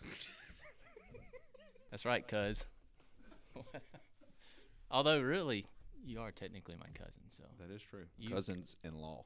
That's 1.91 2.03
right, 2.05 2.27
cuz. 2.27 2.65
Although 4.95 5.19
really, 5.19 5.65
you 6.05 6.21
are 6.21 6.31
technically 6.31 6.75
my 6.79 6.87
cousin. 6.97 7.23
So 7.29 7.43
That 7.59 7.69
is 7.69 7.81
true. 7.81 8.05
You- 8.17 8.29
Cousins 8.29 8.77
in 8.81 8.97
law. 8.97 9.25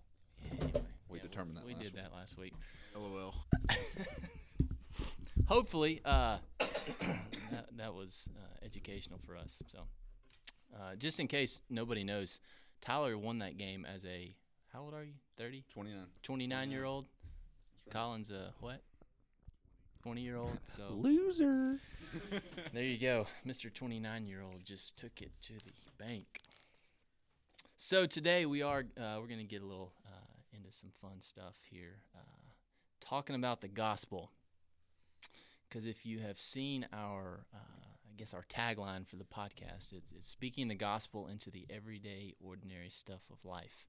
anyway, 0.52 0.82
We 1.10 1.20
yeah, 1.20 1.24
determined 1.24 1.58
that 1.58 1.66
We 1.66 1.74
last 1.74 1.84
did 1.84 1.94
week. 1.94 2.02
that 2.04 2.12
last 2.12 2.38
week. 2.40 2.54
LOL. 3.00 3.36
hopefully 5.48 6.02
uh, 6.06 6.38
that, 6.60 7.68
that 7.78 7.94
was 7.94 8.30
uh, 8.38 8.66
educational 8.66 9.20
for 9.26 9.36
us 9.38 9.62
so 9.68 9.80
uh, 10.76 10.96
just 10.96 11.20
in 11.20 11.28
case 11.28 11.62
nobody 11.70 12.04
knows 12.04 12.40
tyler 12.82 13.18
won 13.18 13.40
that 13.40 13.58
game 13.58 13.86
as 13.86 14.06
a 14.06 14.36
how 14.74 14.82
old 14.82 14.94
are 14.94 15.04
you 15.04 15.14
30 15.38 15.64
29. 15.74 16.00
29 16.24 16.72
year 16.72 16.84
old 16.86 17.06
colin's 17.90 18.30
a 18.32 18.54
what 18.60 18.82
20 20.03 20.22
year 20.22 20.38
old 20.38 20.58
so 20.65 20.84
Loser. 20.91 21.77
there 22.74 22.84
you 22.84 22.98
go. 22.98 23.27
Mr 23.46 23.74
29 23.74 24.25
year 24.27 24.41
old 24.41 24.63
just 24.63 24.98
took 24.98 25.22
it 25.22 25.32
to 25.41 25.53
the 25.53 25.72
bank. 26.03 26.41
So 27.75 28.06
today 28.06 28.46
we 28.46 28.62
are 28.62 28.86
uh, 28.98 29.18
we're 29.20 29.27
going 29.27 29.39
to 29.39 29.44
get 29.44 29.62
a 29.62 29.65
little 29.65 29.91
uh, 30.06 30.56
into 30.58 30.72
some 30.72 30.91
fun 31.01 31.20
stuff 31.22 31.56
here 31.70 31.98
uh, 32.15 32.20
talking 33.01 33.36
about 33.36 33.62
the 33.62 33.68
gospel. 33.68 34.32
Because 35.68 35.86
if 35.86 36.06
you 36.06 36.20
have 36.20 36.39
seen 36.39 36.88
our 36.94 37.46
uh, 37.53 37.58
i 37.58 38.15
guess 38.18 38.34
our 38.34 38.44
tagline 38.50 39.08
for 39.08 39.15
the 39.15 39.24
podcast 39.24 39.94
it's, 39.94 40.12
it's 40.12 40.27
speaking 40.27 40.68
the 40.68 40.75
gospel 40.75 41.27
into 41.27 41.50
the 41.51 41.65
everyday 41.70 42.34
ordinary 42.44 42.89
stuff 42.89 43.22
of 43.32 43.44
life. 43.44 43.86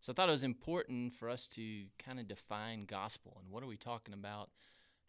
So 0.00 0.12
i 0.12 0.14
thought 0.14 0.28
it 0.28 0.32
was 0.32 0.42
important 0.42 1.14
for 1.14 1.28
us 1.28 1.46
to 1.48 1.84
kind 1.98 2.18
of 2.18 2.26
define 2.28 2.86
gospel 2.86 3.36
and 3.42 3.52
what 3.52 3.62
are 3.62 3.66
we 3.66 3.76
talking 3.76 4.14
about 4.14 4.48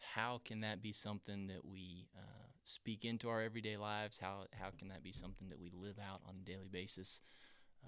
how 0.01 0.41
can 0.43 0.61
that 0.61 0.81
be 0.81 0.93
something 0.93 1.47
that 1.47 1.65
we 1.65 2.07
uh, 2.15 2.47
speak 2.63 3.05
into 3.05 3.29
our 3.29 3.41
everyday 3.41 3.77
lives 3.77 4.19
how, 4.21 4.45
how 4.51 4.69
can 4.77 4.87
that 4.89 5.03
be 5.03 5.11
something 5.11 5.49
that 5.49 5.59
we 5.59 5.71
live 5.73 5.97
out 5.99 6.21
on 6.27 6.35
a 6.41 6.45
daily 6.45 6.69
basis 6.71 7.21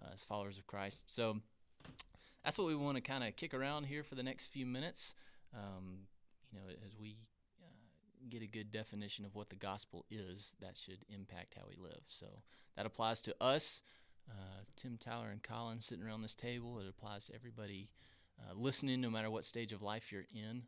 uh, 0.01 0.10
as 0.13 0.24
followers 0.24 0.58
of 0.58 0.67
christ 0.67 1.03
so 1.08 1.38
that's 2.43 2.58
what 2.58 2.67
we 2.67 2.75
want 2.75 2.96
to 2.96 3.01
kind 3.01 3.24
of 3.24 3.36
kick 3.36 3.53
around 3.53 3.86
here 3.86 4.03
for 4.03 4.15
the 4.15 4.24
next 4.24 4.48
few 4.48 4.65
minutes 4.65 5.15
um, 5.53 6.00
you 6.51 6.60
know 6.60 6.65
as 6.86 6.98
we 7.00 7.17
uh, 7.62 7.65
get 8.29 8.41
a 8.41 8.48
good 8.48 8.72
definition 8.72 9.25
of 9.25 9.36
what 9.36 9.50
the 9.50 9.55
gospel 9.55 10.05
is, 10.10 10.55
that 10.62 10.77
should 10.77 11.05
impact 11.10 11.55
how 11.58 11.63
we 11.67 11.75
live. 11.82 12.01
So 12.08 12.27
that 12.75 12.86
applies 12.86 13.22
to 13.22 13.36
us, 13.41 13.82
uh, 14.29 14.63
Tim, 14.75 14.98
Tyler, 14.98 15.29
and 15.29 15.43
Colin 15.43 15.82
sitting 15.82 16.03
around 16.05 16.22
this 16.22 16.36
table. 16.36 16.79
It 16.79 16.88
applies 16.88 17.25
to 17.25 17.36
everybody 17.36 17.89
uh, 18.39 18.53
listening, 18.55 19.01
no 19.01 19.10
matter 19.10 19.29
what 19.29 19.46
stage 19.46 19.74
of 19.74 19.82
life 19.82 20.12
you're 20.12 20.25
in. 20.34 20.63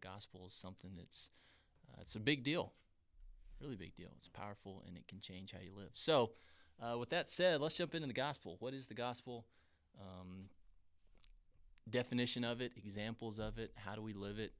Gospel 0.00 0.46
is 0.46 0.52
something 0.52 0.92
that's 0.96 1.30
uh, 1.90 1.98
it's 2.00 2.14
a 2.16 2.20
big 2.20 2.42
deal, 2.42 2.72
really 3.60 3.76
big 3.76 3.94
deal. 3.96 4.08
It's 4.16 4.28
powerful 4.28 4.82
and 4.86 4.96
it 4.96 5.06
can 5.08 5.20
change 5.20 5.52
how 5.52 5.58
you 5.62 5.72
live. 5.76 5.90
So, 5.94 6.30
uh, 6.80 6.98
with 6.98 7.10
that 7.10 7.28
said, 7.28 7.60
let's 7.60 7.74
jump 7.74 7.94
into 7.94 8.06
the 8.06 8.12
gospel. 8.12 8.56
What 8.60 8.74
is 8.74 8.86
the 8.86 8.94
gospel? 8.94 9.46
Um, 10.00 10.48
definition 11.88 12.44
of 12.44 12.60
it, 12.60 12.72
examples 12.76 13.38
of 13.38 13.58
it, 13.58 13.72
how 13.74 13.94
do 13.94 14.02
we 14.02 14.12
live 14.12 14.38
it? 14.38 14.52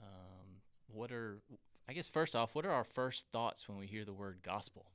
Um, 0.00 0.62
what 0.86 1.12
are 1.12 1.40
I 1.88 1.92
guess 1.94 2.08
first 2.08 2.36
off, 2.36 2.54
what 2.54 2.66
are 2.66 2.70
our 2.70 2.84
first 2.84 3.26
thoughts 3.32 3.68
when 3.68 3.78
we 3.78 3.86
hear 3.86 4.04
the 4.04 4.12
word 4.12 4.40
gospel? 4.42 4.86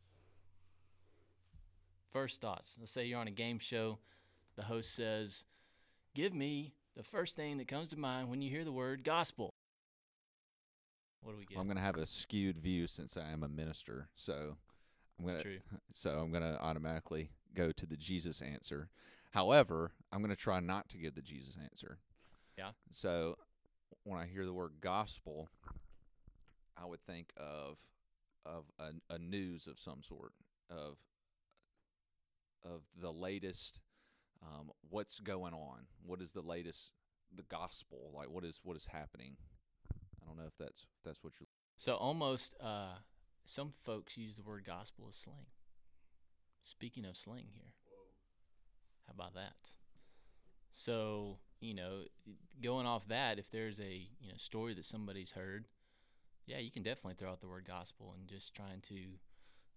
First 2.11 2.39
thoughts. 2.39 2.77
Let's 2.79 2.91
say 2.91 3.05
you're 3.05 3.19
on 3.19 3.27
a 3.27 3.31
game 3.31 3.57
show, 3.57 3.97
the 4.55 4.61
host 4.61 4.93
says, 4.93 5.45
"Give 6.13 6.33
me 6.33 6.75
the 6.95 7.01
first 7.01 7.35
thing 7.35 7.57
that 7.57 7.67
comes 7.67 7.89
to 7.89 7.97
mind 7.97 8.29
when 8.29 8.43
you 8.43 8.51
hear 8.51 8.63
the 8.63 8.71
word 8.71 9.03
gospel." 9.03 9.55
What 11.23 11.33
do 11.33 11.39
we 11.39 11.45
get? 11.45 11.57
I'm 11.57 11.67
gonna 11.67 11.79
have 11.79 11.97
a 11.97 12.05
skewed 12.05 12.57
view 12.57 12.87
since 12.87 13.17
I 13.17 13.31
am 13.31 13.43
a 13.43 13.47
minister, 13.47 14.09
so 14.15 14.57
I'm 15.19 15.25
gonna 15.25 15.41
true. 15.41 15.59
so 15.91 16.11
I'm 16.19 16.31
gonna 16.31 16.57
automatically 16.61 17.31
go 17.53 17.71
to 17.71 17.85
the 17.85 17.97
Jesus 17.97 18.41
answer. 18.41 18.89
However, 19.31 19.91
I'm 20.11 20.21
gonna 20.21 20.35
try 20.35 20.59
not 20.59 20.89
to 20.89 20.97
give 20.97 21.15
the 21.15 21.21
Jesus 21.21 21.57
answer. 21.61 21.99
Yeah. 22.57 22.71
So 22.91 23.37
when 24.03 24.19
I 24.19 24.25
hear 24.25 24.45
the 24.45 24.53
word 24.53 24.73
gospel, 24.81 25.49
I 26.77 26.85
would 26.85 27.03
think 27.05 27.31
of 27.37 27.79
of 28.45 28.65
a, 28.77 29.13
a 29.13 29.17
news 29.17 29.67
of 29.67 29.79
some 29.79 30.03
sort 30.03 30.33
of 30.69 30.97
of 32.63 32.81
the 32.99 33.11
latest 33.11 33.79
um, 34.41 34.71
what's 34.89 35.19
going 35.19 35.53
on 35.53 35.87
what 36.05 36.21
is 36.21 36.31
the 36.31 36.41
latest 36.41 36.91
the 37.33 37.43
gospel 37.43 38.11
like 38.13 38.29
what 38.29 38.43
is 38.43 38.59
what 38.63 38.75
is 38.75 38.87
happening 38.87 39.37
don't 40.33 40.43
know 40.43 40.47
if 40.47 40.57
that's 40.57 40.81
if 40.81 41.03
that's 41.03 41.23
what 41.23 41.33
you're. 41.39 41.47
So 41.75 41.95
almost, 41.95 42.55
uh, 42.61 42.95
some 43.45 43.73
folks 43.83 44.17
use 44.17 44.37
the 44.37 44.43
word 44.43 44.63
gospel 44.65 45.05
as 45.09 45.15
slang. 45.15 45.47
Speaking 46.63 47.05
of 47.05 47.17
slang 47.17 47.47
here, 47.53 47.73
how 49.07 49.13
about 49.13 49.33
that? 49.35 49.71
So 50.71 51.37
you 51.59 51.73
know, 51.73 52.03
going 52.61 52.85
off 52.85 53.07
that, 53.07 53.39
if 53.39 53.49
there's 53.51 53.79
a 53.79 54.07
you 54.19 54.29
know 54.29 54.37
story 54.37 54.73
that 54.73 54.85
somebody's 54.85 55.31
heard, 55.31 55.65
yeah, 56.45 56.59
you 56.59 56.71
can 56.71 56.83
definitely 56.83 57.15
throw 57.15 57.31
out 57.31 57.41
the 57.41 57.47
word 57.47 57.65
gospel 57.67 58.13
and 58.17 58.27
just 58.27 58.55
trying 58.55 58.81
to 58.81 58.95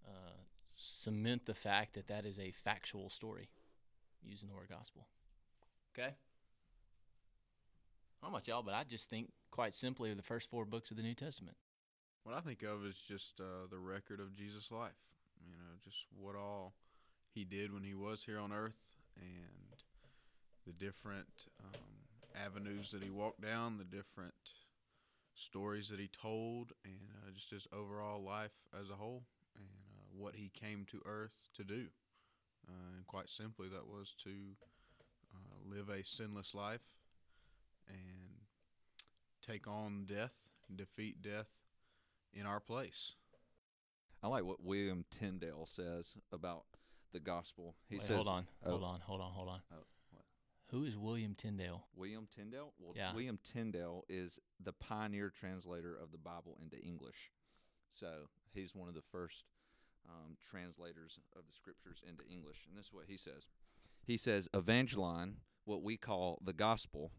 uh, 0.07 0.39
cement 0.77 1.47
the 1.47 1.55
fact 1.55 1.95
that 1.95 2.09
that 2.09 2.25
is 2.25 2.39
a 2.39 2.53
factual 2.53 3.11
story 3.11 3.49
using 4.23 4.49
the 4.49 4.55
word 4.55 4.69
gospel. 4.71 5.07
Okay. 5.93 6.15
I 8.21 8.27
don't 8.27 8.33
know 8.33 8.37
about 8.37 8.49
y'all, 8.49 8.63
but 8.63 8.75
I 8.75 8.85
just 8.85 9.11
think 9.11 9.31
quite 9.51 9.75
simply 9.75 10.11
of 10.11 10.17
the 10.17 10.23
first 10.23 10.51
four 10.51 10.65
books 10.65 10.91
of 10.91 10.97
the 10.97 11.03
New 11.03 11.15
Testament. 11.15 11.57
What 12.25 12.35
I 12.35 12.41
think 12.41 12.63
of 12.63 12.85
is 12.85 12.97
just 13.07 13.41
uh, 13.41 13.67
the 13.71 13.79
record 13.79 14.21
of 14.21 14.35
Jesus' 14.35 14.71
life. 14.71 14.99
You 15.47 15.57
know, 15.57 15.79
just 15.85 15.99
what 16.19 16.35
all 16.35 16.75
he 17.35 17.45
did 17.45 17.73
when 17.73 17.85
he 17.85 17.95
was 17.95 18.23
here 18.25 18.39
on 18.39 18.53
earth 18.53 18.81
and 19.17 19.77
the 20.67 20.73
different 20.73 21.47
um, 21.63 21.81
avenues 22.35 22.91
that 22.91 23.03
he 23.03 23.11
walked 23.11 23.43
down, 23.43 23.79
the 23.79 23.85
different 23.85 24.35
stories 25.35 25.89
that 25.91 26.01
he 26.01 26.09
told, 26.09 26.73
and 26.85 26.95
uh, 27.23 27.31
just 27.33 27.51
his 27.51 27.67
overall 27.73 28.23
life 28.23 28.57
as 28.79 28.91
a 28.91 28.95
whole, 28.95 29.23
and 29.55 29.67
uh, 29.67 30.23
what 30.23 30.35
he 30.35 30.51
came 30.59 30.87
to 30.91 31.01
earth 31.07 31.37
to 31.55 31.63
do. 31.63 31.87
Uh, 32.67 32.97
and 32.97 33.07
quite 33.07 33.29
simply, 33.29 33.69
that 33.69 33.87
was 33.87 34.15
to 34.25 34.31
uh, 35.35 35.77
live 35.77 35.89
a 35.89 36.03
sinless 36.03 36.55
life 36.55 36.81
and 37.89 38.41
take 39.47 39.67
on 39.67 40.05
death, 40.07 40.33
defeat 40.75 41.23
death 41.23 41.49
in 42.33 42.47
our 42.47 42.61
place. 42.61 43.13
I 44.23 44.29
like 44.29 44.45
what 44.45 44.63
William 44.63 45.05
Tyndale 45.11 45.67
says 45.67 46.15
about 46.33 46.65
the 47.13 47.21
gospel. 47.21 47.77
He 47.89 47.97
Wait, 47.97 48.03
says, 48.03 48.17
hold 48.17 48.29
on, 48.29 48.47
oh, 48.65 48.71
hold 48.71 48.83
on, 48.83 49.01
hold 49.01 49.21
on, 49.21 49.33
hold 49.33 49.49
on. 49.49 49.61
Oh, 49.73 49.85
what? 50.11 50.25
Who 50.71 50.85
is 50.85 50.97
William 50.97 51.35
Tyndale? 51.35 51.87
William 51.95 52.27
Tyndale. 52.35 52.73
Well, 52.79 52.93
Yeah. 52.97 53.13
William 53.13 53.39
Tyndale 53.43 54.05
is 54.09 54.39
the 54.63 54.73
pioneer 54.73 55.31
translator 55.31 55.95
of 55.95 56.13
the 56.13 56.19
Bible 56.19 56.59
into 56.61 56.79
English. 56.79 57.31
So 57.89 58.29
he's 58.53 58.75
one 58.75 58.89
of 58.89 58.95
the 58.95 59.03
first 59.03 59.45
um, 60.09 60.37
translators 60.43 61.19
of 61.37 61.43
the 61.47 61.55
scriptures 61.55 62.03
into 62.09 62.25
English. 62.27 62.67
And 62.69 62.77
this 62.77 62.87
is 62.87 62.93
what 62.93 63.05
he 63.07 63.17
says. 63.17 63.47
He 64.05 64.17
says, 64.17 64.49
"Evangelion, 64.55 65.35
what 65.65 65.83
we 65.83 65.97
call 65.97 66.39
the 66.45 66.53
gospel." 66.53 67.13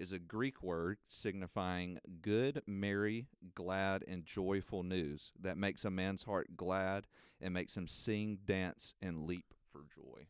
Is 0.00 0.12
a 0.12 0.18
Greek 0.18 0.62
word 0.62 0.96
signifying 1.08 1.98
good, 2.22 2.62
merry, 2.66 3.26
glad, 3.54 4.02
and 4.08 4.24
joyful 4.24 4.82
news 4.82 5.30
that 5.38 5.58
makes 5.58 5.84
a 5.84 5.90
man's 5.90 6.22
heart 6.22 6.56
glad 6.56 7.06
and 7.38 7.52
makes 7.52 7.76
him 7.76 7.86
sing, 7.86 8.38
dance, 8.46 8.94
and 9.02 9.26
leap 9.26 9.52
for 9.70 9.82
joy. 9.94 10.28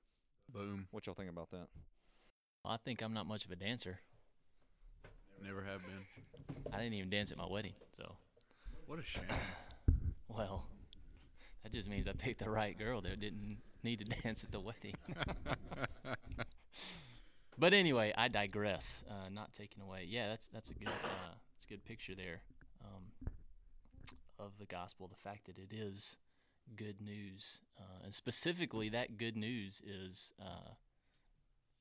Boom. 0.53 0.89
What 0.91 1.07
y'all 1.07 1.15
think 1.15 1.31
about 1.31 1.53
that? 1.53 1.69
I 2.65 2.79
think 2.79 3.00
I'm 3.00 3.15
not 3.15 3.29
much 3.29 3.45
of 3.45 3.53
a 3.53 3.55
dancer. 3.55 4.00
Never 5.41 5.62
have 5.62 5.83
been. 5.83 6.65
I 6.73 6.79
didn't 6.79 6.95
even 6.95 7.09
dance 7.09 7.31
at 7.31 7.39
my 7.39 7.47
wedding, 7.49 7.75
so 7.97 8.17
What 8.87 8.99
a 8.99 9.05
shame. 9.05 9.23
well, 10.29 10.67
that 11.62 11.71
just 11.73 11.89
means 11.89 12.09
I 12.09 12.12
picked 12.12 12.41
the 12.41 12.50
right 12.50 12.77
girl 12.77 13.00
that 13.03 13.21
didn't 13.21 13.59
need 13.85 14.00
to 14.00 14.05
dance 14.25 14.43
at 14.43 14.50
the 14.50 14.59
wedding. 14.59 14.97
but 17.61 17.75
anyway, 17.75 18.12
I 18.17 18.29
digress. 18.29 19.05
Uh, 19.09 19.29
not 19.31 19.52
taking 19.52 19.83
away. 19.83 20.07
Yeah, 20.09 20.29
that's 20.29 20.47
that's 20.47 20.71
a 20.71 20.75
good 20.75 20.88
uh, 20.88 21.35
that's 21.55 21.67
a 21.67 21.69
good 21.69 21.85
picture 21.85 22.14
there 22.14 22.40
um, 22.83 23.31
of 24.38 24.52
the 24.59 24.64
gospel. 24.64 25.07
The 25.07 25.29
fact 25.29 25.47
that 25.47 25.59
it 25.59 25.73
is 25.73 26.16
good 26.75 27.01
news, 27.03 27.61
uh, 27.79 28.05
and 28.05 28.14
specifically 28.14 28.88
that 28.88 29.18
good 29.18 29.37
news 29.37 29.83
is, 29.87 30.33
uh, 30.40 30.70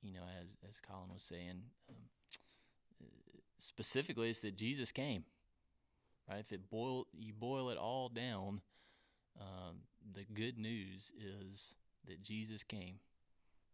you 0.03 0.13
know, 0.13 0.23
as 0.41 0.47
as 0.69 0.81
Colin 0.81 1.13
was 1.13 1.23
saying, 1.23 1.61
um, 1.89 3.07
specifically 3.57 4.29
it's 4.29 4.41
that 4.41 4.57
Jesus 4.57 4.91
came. 4.91 5.23
Right? 6.29 6.39
If 6.39 6.51
it 6.51 6.69
boil 6.69 7.07
you 7.17 7.33
boil 7.33 7.69
it 7.69 7.77
all 7.77 8.09
down, 8.09 8.59
um, 9.39 9.77
the 10.13 10.25
good 10.33 10.59
news 10.59 11.13
is 11.17 11.75
that 12.05 12.21
Jesus 12.21 12.63
came 12.63 12.95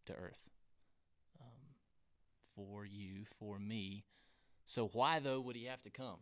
to 0.05 0.13
earth 0.13 0.45
for 2.55 2.85
you, 2.85 3.25
for 3.39 3.59
me. 3.59 4.05
So 4.65 4.87
why 4.93 5.19
though 5.19 5.41
would 5.41 5.55
he 5.55 5.65
have 5.65 5.81
to 5.83 5.89
come? 5.89 6.19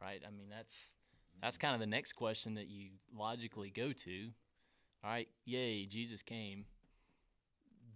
Right? 0.00 0.22
I 0.26 0.30
mean, 0.30 0.48
that's 0.50 0.94
that's 1.40 1.56
kind 1.56 1.74
of 1.74 1.80
the 1.80 1.86
next 1.86 2.14
question 2.14 2.54
that 2.54 2.68
you 2.68 2.90
logically 3.16 3.70
go 3.70 3.92
to. 3.92 4.28
All 5.04 5.10
right, 5.10 5.28
yay, 5.44 5.86
Jesus 5.86 6.22
came. 6.22 6.64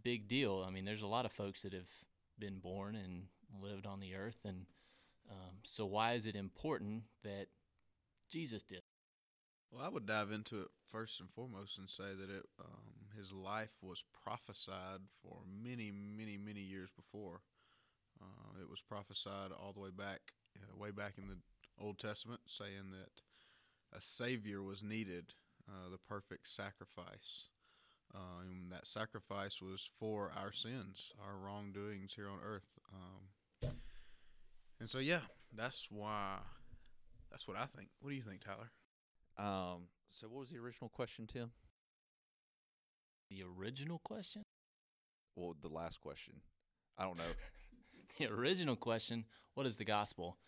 Big 0.03 0.29
deal. 0.29 0.65
I 0.67 0.71
mean, 0.71 0.85
there's 0.85 1.03
a 1.03 1.07
lot 1.07 1.25
of 1.25 1.33
folks 1.33 1.63
that 1.63 1.73
have 1.73 1.91
been 2.39 2.59
born 2.59 2.97
and 2.97 3.25
lived 3.63 3.87
on 3.87 4.01
the 4.01 4.15
earth, 4.15 4.39
and 4.45 4.67
um, 5.31 5.57
so 5.63 5.87
why 5.87 6.15
is 6.15 6.27
it 6.27 6.35
important 6.35 7.03
that 7.23 7.47
Jesus 8.31 8.63
did? 8.63 8.83
Well, 9.71 9.85
I 9.85 9.89
would 9.89 10.07
dive 10.07 10.31
into 10.31 10.63
it 10.63 10.69
first 10.91 11.21
and 11.21 11.31
foremost 11.31 11.79
and 11.79 11.89
say 11.89 12.15
that 12.19 12.31
it, 12.31 12.45
um, 12.61 13.06
his 13.17 13.33
life 13.33 13.73
was 13.83 14.05
prophesied 14.25 15.01
for 15.23 15.39
many, 15.63 15.91
many, 15.91 16.37
many 16.37 16.61
years 16.61 16.91
before. 16.95 17.41
Uh, 18.21 18.61
it 18.61 18.69
was 18.69 18.81
prophesied 18.81 19.53
all 19.53 19.73
the 19.73 19.81
way 19.81 19.91
back, 19.91 20.21
uh, 20.57 20.77
way 20.77 20.91
back 20.91 21.15
in 21.19 21.29
the 21.29 21.37
Old 21.79 21.99
Testament, 21.99 22.41
saying 22.47 22.91
that 22.91 23.97
a 23.97 24.01
Savior 24.01 24.63
was 24.63 24.83
needed, 24.83 25.35
uh, 25.69 25.91
the 25.91 25.99
perfect 25.99 26.49
sacrifice. 26.49 27.49
Uh, 28.15 28.43
and 28.43 28.71
that 28.71 28.87
sacrifice 28.87 29.61
was 29.61 29.89
for 29.99 30.33
our 30.37 30.53
sins, 30.53 31.13
our 31.25 31.37
wrongdoings 31.37 32.15
here 32.15 32.29
on 32.29 32.39
earth. 32.45 32.79
Um, 32.95 33.73
and 34.81 34.89
so, 34.89 34.99
yeah, 34.99 35.23
that's 35.55 35.89
why. 35.91 36.39
That's 37.31 37.49
what 37.49 37.57
I 37.57 37.67
think. 37.67 37.89
What 38.01 38.11
do 38.11 38.17
you 38.17 38.23
think, 38.23 38.41
Tyler? 38.43 38.71
Um, 39.39 39.89
so 40.09 40.29
what 40.29 40.41
was 40.41 40.51
the 40.51 40.59
original 40.59 40.89
question, 40.89 41.27
Tim? 41.27 41.51
Original 43.59 44.01
question? 44.05 44.43
Well, 45.35 45.55
the 45.61 45.69
last 45.69 46.01
question. 46.01 46.35
I 46.99 47.05
don't 47.05 47.19
know. 47.19 47.25
the 48.19 48.27
original 48.33 48.77
question 48.77 49.25
what 49.55 49.67
is 49.67 49.77
the 49.77 49.85
gospel 49.85 50.39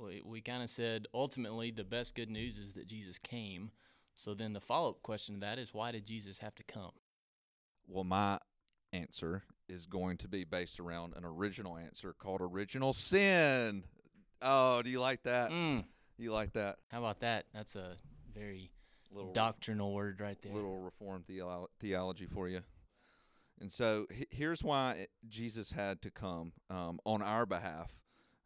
we, 0.00 0.22
we 0.24 0.40
kind 0.40 0.62
of 0.62 0.70
said 0.70 1.06
ultimately 1.12 1.70
the 1.72 1.82
best 1.82 2.14
good 2.14 2.30
news 2.30 2.56
is 2.58 2.74
that 2.74 2.86
jesus 2.86 3.18
came 3.18 3.70
so 4.14 4.34
then 4.34 4.52
the 4.52 4.60
follow-up 4.60 5.02
question 5.02 5.34
to 5.36 5.40
that 5.40 5.58
is 5.58 5.74
why 5.74 5.90
did 5.90 6.06
jesus 6.06 6.38
have 6.38 6.54
to 6.54 6.62
come 6.62 6.92
well, 7.88 8.04
my 8.04 8.38
answer 8.92 9.42
is 9.68 9.86
going 9.86 10.18
to 10.18 10.28
be 10.28 10.44
based 10.44 10.78
around 10.78 11.14
an 11.16 11.24
original 11.24 11.76
answer 11.78 12.12
called 12.12 12.42
original 12.42 12.92
sin. 12.92 13.82
Oh, 14.42 14.82
do 14.82 14.90
you 14.90 15.00
like 15.00 15.22
that? 15.22 15.50
mm, 15.50 15.84
You 16.18 16.32
like 16.32 16.52
that 16.52 16.76
how 16.92 16.98
about 16.98 17.20
that 17.20 17.46
that's 17.52 17.74
a 17.74 17.96
very 18.32 18.70
little 19.10 19.32
doctrinal 19.32 19.92
word 19.92 20.20
right 20.20 20.38
there 20.42 20.52
little 20.52 20.78
reformed 20.78 21.26
theolo- 21.26 21.68
theology 21.80 22.26
for 22.26 22.48
you? 22.48 22.60
And 23.60 23.72
so 23.72 24.06
he- 24.10 24.26
here's 24.30 24.62
why 24.62 25.06
Jesus 25.28 25.72
had 25.72 26.00
to 26.02 26.10
come 26.10 26.52
um, 26.70 27.00
on 27.04 27.22
our 27.22 27.44
behalf, 27.46 28.00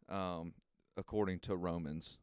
um, 0.09 0.53
according 0.97 1.39
to 1.41 1.55
Romans. 1.55 2.17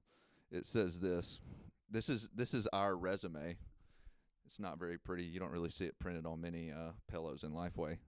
It 0.51 0.67
says 0.67 1.01
this. 1.01 1.41
This 1.89 2.09
is 2.09 2.29
this 2.35 2.55
is 2.55 2.67
our 2.73 2.97
resume. 2.97 3.57
It's 4.45 4.59
not 4.59 4.79
very 4.79 4.99
pretty. 4.99 5.25
You 5.25 5.39
don't 5.39 5.53
really 5.53 5.69
see 5.69 5.85
it 5.85 5.99
printed 6.01 6.27
on 6.27 6.41
many 6.41 6.73
uh, 6.73 6.93
pillows 7.09 7.45
in 7.45 7.53
Lifeway. 7.53 7.99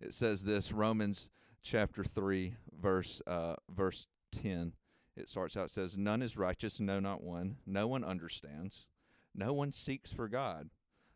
It 0.00 0.14
says 0.14 0.44
this 0.44 0.72
Romans 0.72 1.28
chapter 1.62 2.02
three 2.04 2.54
verse 2.80 3.20
uh, 3.26 3.56
verse 3.70 4.06
ten. 4.32 4.72
It 5.16 5.28
starts 5.28 5.56
out 5.56 5.66
it 5.66 5.70
says, 5.70 5.98
"None 5.98 6.22
is 6.22 6.36
righteous, 6.38 6.80
no, 6.80 7.00
not 7.00 7.22
one. 7.22 7.56
No 7.66 7.86
one 7.86 8.04
understands. 8.04 8.86
No 9.34 9.52
one 9.52 9.72
seeks 9.72 10.12
for 10.12 10.28
God. 10.28 10.70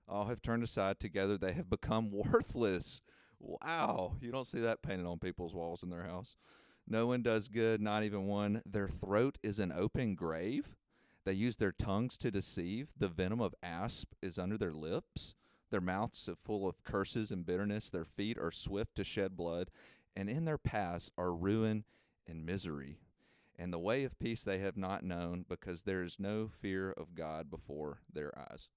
All 0.09 0.27
have 0.27 0.42
turned 0.42 0.62
aside 0.62 1.00
together; 1.00 1.37
they 1.38 1.53
have 1.53 1.70
become 1.70 2.11
worthless." 2.33 3.00
Wow, 3.40 4.16
you 4.20 4.33
don't 4.33 4.46
see 4.46 4.61
that 4.61 4.83
painted 4.83 5.07
on 5.07 5.18
people's 5.18 5.55
walls 5.55 5.83
in 5.83 5.90
their 5.90 6.05
house. 6.05 6.37
No 6.87 7.07
one 7.07 7.22
does 7.22 7.48
good, 7.48 7.81
not 7.81 8.05
even 8.05 8.27
one. 8.27 8.62
Their 8.64 8.88
throat 8.88 9.38
is 9.42 9.59
an 9.59 9.72
open 9.72 10.14
grave. 10.14 10.77
They 11.24 11.33
use 11.33 11.57
their 11.57 11.72
tongues 11.72 12.16
to 12.18 12.31
deceive. 12.31 12.92
The 12.96 13.09
venom 13.09 13.40
of 13.40 13.55
asp 13.62 14.12
is 14.22 14.38
under 14.38 14.59
their 14.59 14.72
lips. 14.72 15.35
Their 15.70 15.81
mouths 15.81 16.29
are 16.29 16.37
full 16.37 16.68
of 16.68 16.85
curses 16.85 17.31
and 17.31 17.46
bitterness. 17.46 17.90
Their 17.90 18.05
feet 18.05 18.38
are 18.38 18.53
swift 18.53 18.94
to 18.96 19.05
shed 19.05 19.37
blood. 19.37 19.70
And 20.14 20.29
in 20.29 20.44
their 20.44 20.59
paths 20.59 21.11
are 21.16 21.35
ruin 21.35 21.85
and 22.27 22.44
misery. 22.44 22.98
And 23.56 23.72
the 23.72 23.78
way 23.78 24.02
of 24.04 24.18
peace 24.18 24.42
they 24.42 24.58
have 24.58 24.76
not 24.76 25.04
known, 25.04 25.44
because 25.48 25.82
there 25.82 26.02
is 26.02 26.18
no 26.18 26.48
fear 26.48 26.90
of 26.92 27.14
God 27.14 27.50
before 27.50 27.98
their 28.12 28.36
eyes. 28.38 28.68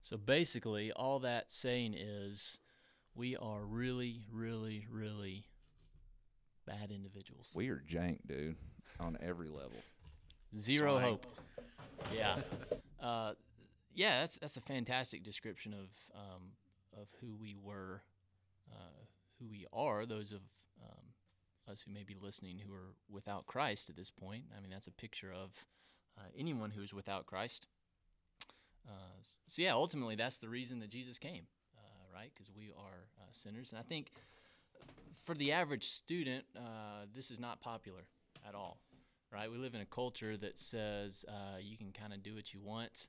so 0.00 0.16
basically 0.16 0.92
all 0.92 1.18
that 1.20 1.50
saying 1.50 1.94
is 1.94 2.58
we 3.14 3.34
are 3.36 3.64
really 3.64 4.20
really 4.30 4.86
really 4.90 5.46
bad 6.66 6.90
individuals 6.92 7.50
We 7.54 7.68
are 7.70 7.82
jank, 7.88 8.18
dude, 8.26 8.56
on 9.00 9.16
every 9.20 9.48
level. 9.48 9.78
Zero 10.58 10.98
Slang. 10.98 11.04
hope. 11.04 11.26
Yeah. 12.14 12.36
uh, 13.02 13.32
yeah, 13.94 14.20
that's 14.20 14.38
that's 14.38 14.56
a 14.56 14.60
fantastic 14.60 15.24
description 15.24 15.72
of 15.74 15.88
um, 16.14 16.42
of 17.00 17.08
who 17.20 17.34
we 17.40 17.56
were, 17.60 18.02
uh, 18.72 19.04
who 19.38 19.46
we 19.48 19.66
are. 19.72 20.06
Those 20.06 20.32
of 20.32 20.40
us 21.70 21.82
who 21.82 21.92
may 21.92 22.02
be 22.02 22.16
listening 22.20 22.58
who 22.58 22.72
are 22.72 22.94
without 23.10 23.46
Christ 23.46 23.90
at 23.90 23.96
this 23.96 24.10
point. 24.10 24.44
I 24.56 24.60
mean, 24.60 24.70
that's 24.70 24.86
a 24.86 24.92
picture 24.92 25.32
of 25.32 25.50
uh, 26.18 26.28
anyone 26.38 26.70
who 26.70 26.82
is 26.82 26.94
without 26.94 27.26
Christ. 27.26 27.66
Uh, 28.86 29.20
so 29.48 29.62
yeah, 29.62 29.72
ultimately, 29.72 30.16
that's 30.16 30.38
the 30.38 30.48
reason 30.48 30.78
that 30.80 30.90
Jesus 30.90 31.18
came, 31.18 31.46
uh, 31.76 32.14
right? 32.14 32.30
Because 32.32 32.50
we 32.56 32.72
are 32.76 33.08
uh, 33.18 33.24
sinners, 33.32 33.70
and 33.70 33.78
I 33.78 33.82
think 33.82 34.12
for 35.24 35.34
the 35.34 35.52
average 35.52 35.88
student, 35.88 36.44
uh, 36.56 37.06
this 37.14 37.30
is 37.30 37.40
not 37.40 37.60
popular 37.60 38.02
at 38.48 38.54
all, 38.54 38.78
right? 39.32 39.50
We 39.50 39.58
live 39.58 39.74
in 39.74 39.80
a 39.80 39.86
culture 39.86 40.36
that 40.36 40.58
says 40.58 41.24
uh, 41.28 41.58
you 41.60 41.76
can 41.76 41.92
kind 41.92 42.12
of 42.12 42.22
do 42.22 42.34
what 42.34 42.54
you 42.54 42.60
want. 42.60 43.08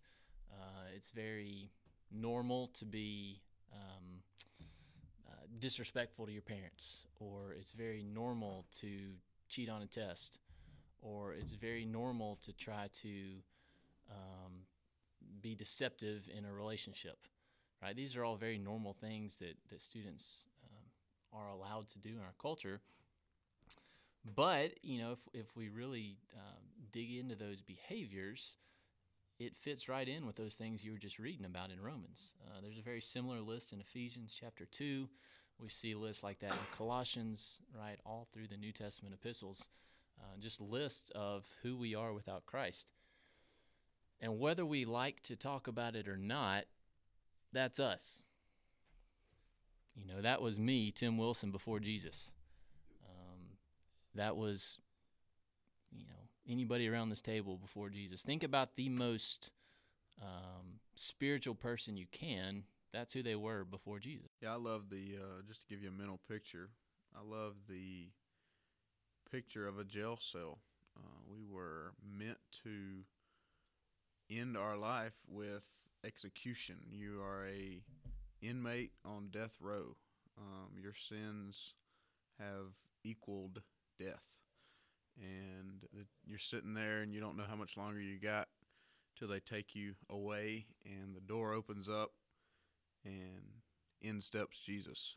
It's 0.95 1.11
very 1.11 1.69
normal 2.11 2.67
to 2.73 2.85
be 2.85 3.41
um, 3.71 4.23
disrespectful 5.59 6.25
to 6.25 6.31
your 6.31 6.41
parents, 6.41 7.05
or 7.19 7.53
it's 7.57 7.71
very 7.71 8.03
normal 8.03 8.65
to 8.79 8.89
cheat 9.49 9.69
on 9.69 9.81
a 9.81 9.87
test, 9.87 10.39
or 11.01 11.33
it's 11.33 11.53
very 11.53 11.85
normal 11.85 12.37
to 12.45 12.53
try 12.53 12.87
to 13.01 13.09
um, 14.09 14.53
be 15.41 15.55
deceptive 15.55 16.27
in 16.35 16.45
a 16.45 16.53
relationship, 16.53 17.17
right? 17.81 17.95
These 17.95 18.15
are 18.15 18.23
all 18.23 18.35
very 18.35 18.57
normal 18.57 18.93
things 18.93 19.35
that, 19.37 19.55
that 19.69 19.81
students 19.81 20.47
um, 20.63 21.39
are 21.39 21.49
allowed 21.49 21.87
to 21.89 21.99
do 21.99 22.09
in 22.09 22.19
our 22.19 22.35
culture. 22.41 22.81
But, 24.35 24.73
you 24.83 24.99
know, 24.99 25.13
if, 25.13 25.19
if 25.33 25.55
we 25.55 25.69
really 25.69 26.17
um, 26.35 26.63
dig 26.91 27.15
into 27.15 27.35
those 27.35 27.61
behaviors, 27.61 28.55
it 29.39 29.55
fits 29.55 29.87
right 29.87 30.07
in 30.07 30.25
with 30.25 30.35
those 30.35 30.55
things 30.55 30.83
you 30.83 30.91
were 30.91 30.97
just 30.97 31.19
reading 31.19 31.45
about 31.45 31.71
in 31.71 31.79
Romans. 31.79 32.33
Uh, 32.45 32.59
there's 32.61 32.79
a 32.79 32.83
very 32.83 33.01
similar 33.01 33.39
list 33.39 33.71
in 33.71 33.79
Ephesians 33.79 34.35
chapter 34.37 34.65
2. 34.65 35.07
We 35.59 35.69
see 35.69 35.95
lists 35.95 36.23
like 36.23 36.39
that 36.39 36.51
in 36.51 36.57
Colossians, 36.77 37.59
right, 37.75 37.99
all 38.05 38.27
through 38.31 38.47
the 38.47 38.57
New 38.57 38.71
Testament 38.71 39.15
epistles. 39.15 39.69
Uh, 40.19 40.37
just 40.39 40.61
lists 40.61 41.11
of 41.15 41.45
who 41.61 41.75
we 41.75 41.95
are 41.95 42.13
without 42.13 42.45
Christ. 42.45 42.91
And 44.19 44.39
whether 44.39 44.65
we 44.65 44.85
like 44.85 45.21
to 45.23 45.35
talk 45.35 45.67
about 45.67 45.95
it 45.95 46.07
or 46.07 46.17
not, 46.17 46.65
that's 47.53 47.79
us. 47.79 48.23
You 49.95 50.05
know, 50.05 50.21
that 50.21 50.41
was 50.41 50.59
me, 50.59 50.91
Tim 50.91 51.17
Wilson, 51.17 51.51
before 51.51 51.79
Jesus. 51.79 52.33
Um, 53.03 53.57
that 54.15 54.35
was, 54.35 54.77
you 55.91 56.05
know, 56.05 56.27
anybody 56.49 56.87
around 56.87 57.09
this 57.09 57.21
table 57.21 57.57
before 57.57 57.89
Jesus. 57.89 58.21
Think 58.21 58.43
about 58.43 58.75
the 58.75 58.89
most 58.89 59.51
um, 60.21 60.79
spiritual 60.95 61.55
person 61.55 61.97
you 61.97 62.05
can. 62.11 62.63
That's 62.93 63.13
who 63.13 63.21
they 63.21 63.35
were 63.35 63.63
before 63.63 63.99
Jesus. 63.99 64.31
Yeah, 64.41 64.53
I 64.53 64.57
love 64.57 64.89
the 64.89 65.17
uh, 65.21 65.41
just 65.47 65.61
to 65.61 65.67
give 65.67 65.81
you 65.81 65.89
a 65.89 65.91
mental 65.91 66.19
picture. 66.29 66.69
I 67.15 67.19
love 67.23 67.55
the 67.67 68.09
picture 69.31 69.67
of 69.67 69.77
a 69.79 69.83
jail 69.83 70.17
cell. 70.21 70.59
Uh, 70.97 71.19
we 71.29 71.43
were 71.43 71.93
meant 72.17 72.39
to 72.63 73.03
end 74.29 74.57
our 74.57 74.77
life 74.77 75.13
with 75.27 75.63
execution. 76.05 76.77
You 76.89 77.21
are 77.21 77.47
a 77.47 77.81
inmate 78.41 78.91
on 79.05 79.29
death 79.31 79.57
row. 79.59 79.95
Um, 80.37 80.77
your 80.81 80.93
sins 80.93 81.73
have 82.39 82.73
equaled 83.03 83.61
death, 83.99 84.25
and 85.19 85.81
the, 85.93 86.05
you're 86.25 86.37
sitting 86.37 86.73
there 86.73 87.01
and 87.01 87.13
you 87.13 87.19
don't 87.19 87.37
know 87.37 87.45
how 87.49 87.55
much 87.55 87.75
longer 87.77 87.99
you 87.99 88.19
got 88.19 88.47
till 89.17 89.27
they 89.27 89.39
take 89.39 89.75
you 89.75 89.95
away, 90.09 90.67
and 90.85 91.15
the 91.15 91.21
door 91.21 91.53
opens 91.53 91.89
up, 91.89 92.11
and 93.07 93.43
in 94.01 94.21
steps 94.21 94.59
Jesus, 94.59 95.15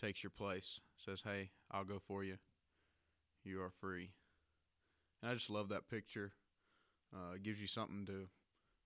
takes 0.00 0.22
your 0.22 0.30
place, 0.30 0.80
says, 0.96 1.22
"Hey, 1.22 1.50
I'll 1.70 1.84
go 1.84 1.98
for 1.98 2.24
you. 2.24 2.38
You 3.44 3.60
are 3.62 3.70
free." 3.70 4.10
And 5.20 5.30
I 5.30 5.34
just 5.34 5.50
love 5.50 5.68
that 5.68 5.88
picture. 5.88 6.32
Uh, 7.14 7.34
it 7.34 7.42
gives 7.42 7.60
you 7.60 7.66
something 7.66 8.06
to 8.06 8.28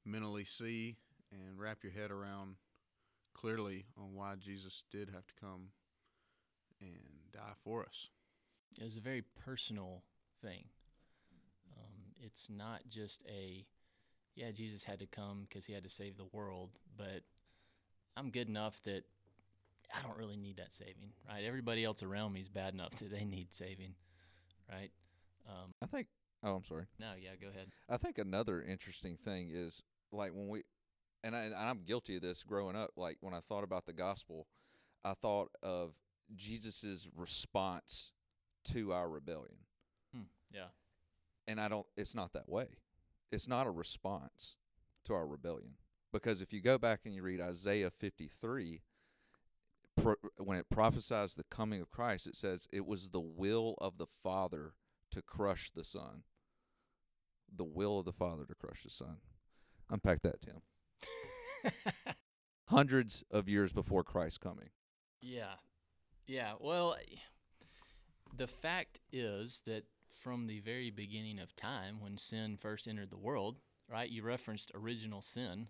mentally 0.04 0.44
see 0.44 0.98
and 1.33 1.59
wrap 1.59 1.83
your 1.83 1.92
head 1.92 2.11
around 2.11 2.57
clearly 3.35 3.87
on 3.96 4.14
why 4.14 4.35
Jesus 4.37 4.83
did 4.90 5.11
have 5.11 5.26
to 5.26 5.35
come 5.40 5.70
and 6.81 7.33
die 7.33 7.54
for 7.62 7.85
us. 7.85 8.09
It 8.81 8.85
was 8.85 8.96
a 8.96 9.00
very 9.00 9.22
personal 9.22 10.02
thing. 10.42 10.64
Um, 11.76 12.12
it's 12.20 12.48
not 12.50 12.83
just 12.88 13.22
a, 13.28 13.66
yeah, 14.35 14.50
Jesus 14.50 14.85
had 14.85 14.98
to 14.98 15.07
come 15.07 15.46
because 15.48 15.66
he 15.66 15.72
had 15.72 15.85
to 15.85 15.90
save 15.90 16.16
the 16.16 16.28
world, 16.33 16.70
but 16.96 17.22
I'm 18.18 18.31
good 18.31 18.48
enough 18.48 18.83
that 18.85 19.04
I 19.94 20.02
don't 20.02 20.16
really 20.18 20.37
need 20.37 20.57
that 20.57 20.74
saving, 20.74 21.12
right? 21.28 21.44
Everybody 21.44 21.85
else 21.85 22.02
around 22.02 22.33
me 22.33 22.40
is 22.40 22.48
bad 22.48 22.74
enough 22.74 22.90
that 22.98 23.11
they 23.11 23.24
need 23.24 23.48
saving, 23.54 23.94
right? 24.70 24.90
Um, 25.48 25.72
I 25.83 25.87
think. 25.87 26.09
Oh, 26.42 26.54
I'm 26.54 26.64
sorry. 26.64 26.85
no, 27.00 27.12
yeah, 27.20 27.31
go 27.40 27.48
ahead. 27.48 27.68
I 27.88 27.96
think 27.96 28.18
another 28.18 28.62
interesting 28.62 29.16
thing 29.16 29.50
is 29.52 29.83
like 30.12 30.33
when 30.33 30.48
we, 30.48 30.62
and, 31.24 31.35
I, 31.35 31.44
and 31.44 31.54
I'm 31.54 31.81
guilty 31.85 32.16
of 32.16 32.22
this 32.22 32.42
growing 32.44 32.76
up. 32.76 32.90
Like 32.96 33.16
when 33.20 33.35
I 33.35 33.40
thought 33.40 33.64
about 33.64 33.87
the 33.87 33.92
gospel, 33.92 34.46
I 35.04 35.14
thought 35.14 35.48
of 35.62 35.94
Jesus's 36.37 37.09
response 37.16 38.12
to 38.72 38.92
our 38.92 39.09
rebellion, 39.09 39.57
Hmm, 40.14 40.22
yeah. 40.52 40.66
and 41.48 41.61
I 41.61 41.68
don't. 41.68 41.87
It's 41.96 42.14
not 42.14 42.33
that 42.35 42.48
way. 42.48 42.66
It's 43.33 43.48
not 43.48 43.66
a 43.66 43.70
response 43.70 44.57
to 45.07 45.14
our 45.14 45.26
rebellion 45.26 45.72
because 46.12 46.40
if 46.40 46.53
you 46.53 46.61
go 46.61 46.79
back 46.79 47.01
and 47.05 47.14
you 47.14 47.23
read 47.23 47.40
Isaiah 47.40 47.90
53, 47.90 48.83
pro, 49.97 50.14
when 50.38 50.59
it 50.59 50.71
prophesies 50.71 51.35
the 51.35 51.44
coming 51.44 51.81
of 51.81 51.90
Christ, 51.90 52.27
it 52.27 52.37
says 52.37 52.68
it 52.73 52.87
was 52.87 53.11
the 53.11 53.21
will 53.21 53.75
of 53.79 53.99
the 53.99 54.07
Father 54.07 54.75
to 55.11 55.23
crush 55.23 55.71
the 55.71 55.85
Son. 55.85 56.23
The 57.55 57.64
will 57.64 57.99
of 57.99 58.05
the 58.05 58.12
Father 58.12 58.44
to 58.44 58.55
crush 58.55 58.83
the 58.85 58.90
Son. 58.90 59.18
Unpack 59.90 60.23
that, 60.23 60.42
Tim. 60.42 61.73
Hundreds 62.66 63.25
of 63.31 63.49
years 63.49 63.73
before 63.73 64.05
Christ 64.05 64.40
coming. 64.40 64.68
Yeah. 65.21 65.55
Yeah. 66.27 66.53
Well, 66.61 66.97
the 68.37 68.47
fact 68.47 69.01
is 69.12 69.62
that 69.66 69.85
from 70.12 70.47
the 70.47 70.61
very 70.61 70.90
beginning 70.90 71.38
of 71.38 71.57
time, 71.57 72.01
when 72.01 72.18
sin 72.18 72.59
first 72.61 72.87
entered 72.87 73.11
the 73.11 73.16
world, 73.16 73.57
right, 73.90 74.11
you 74.11 74.23
referenced 74.23 74.71
original 74.75 75.23
sin 75.23 75.68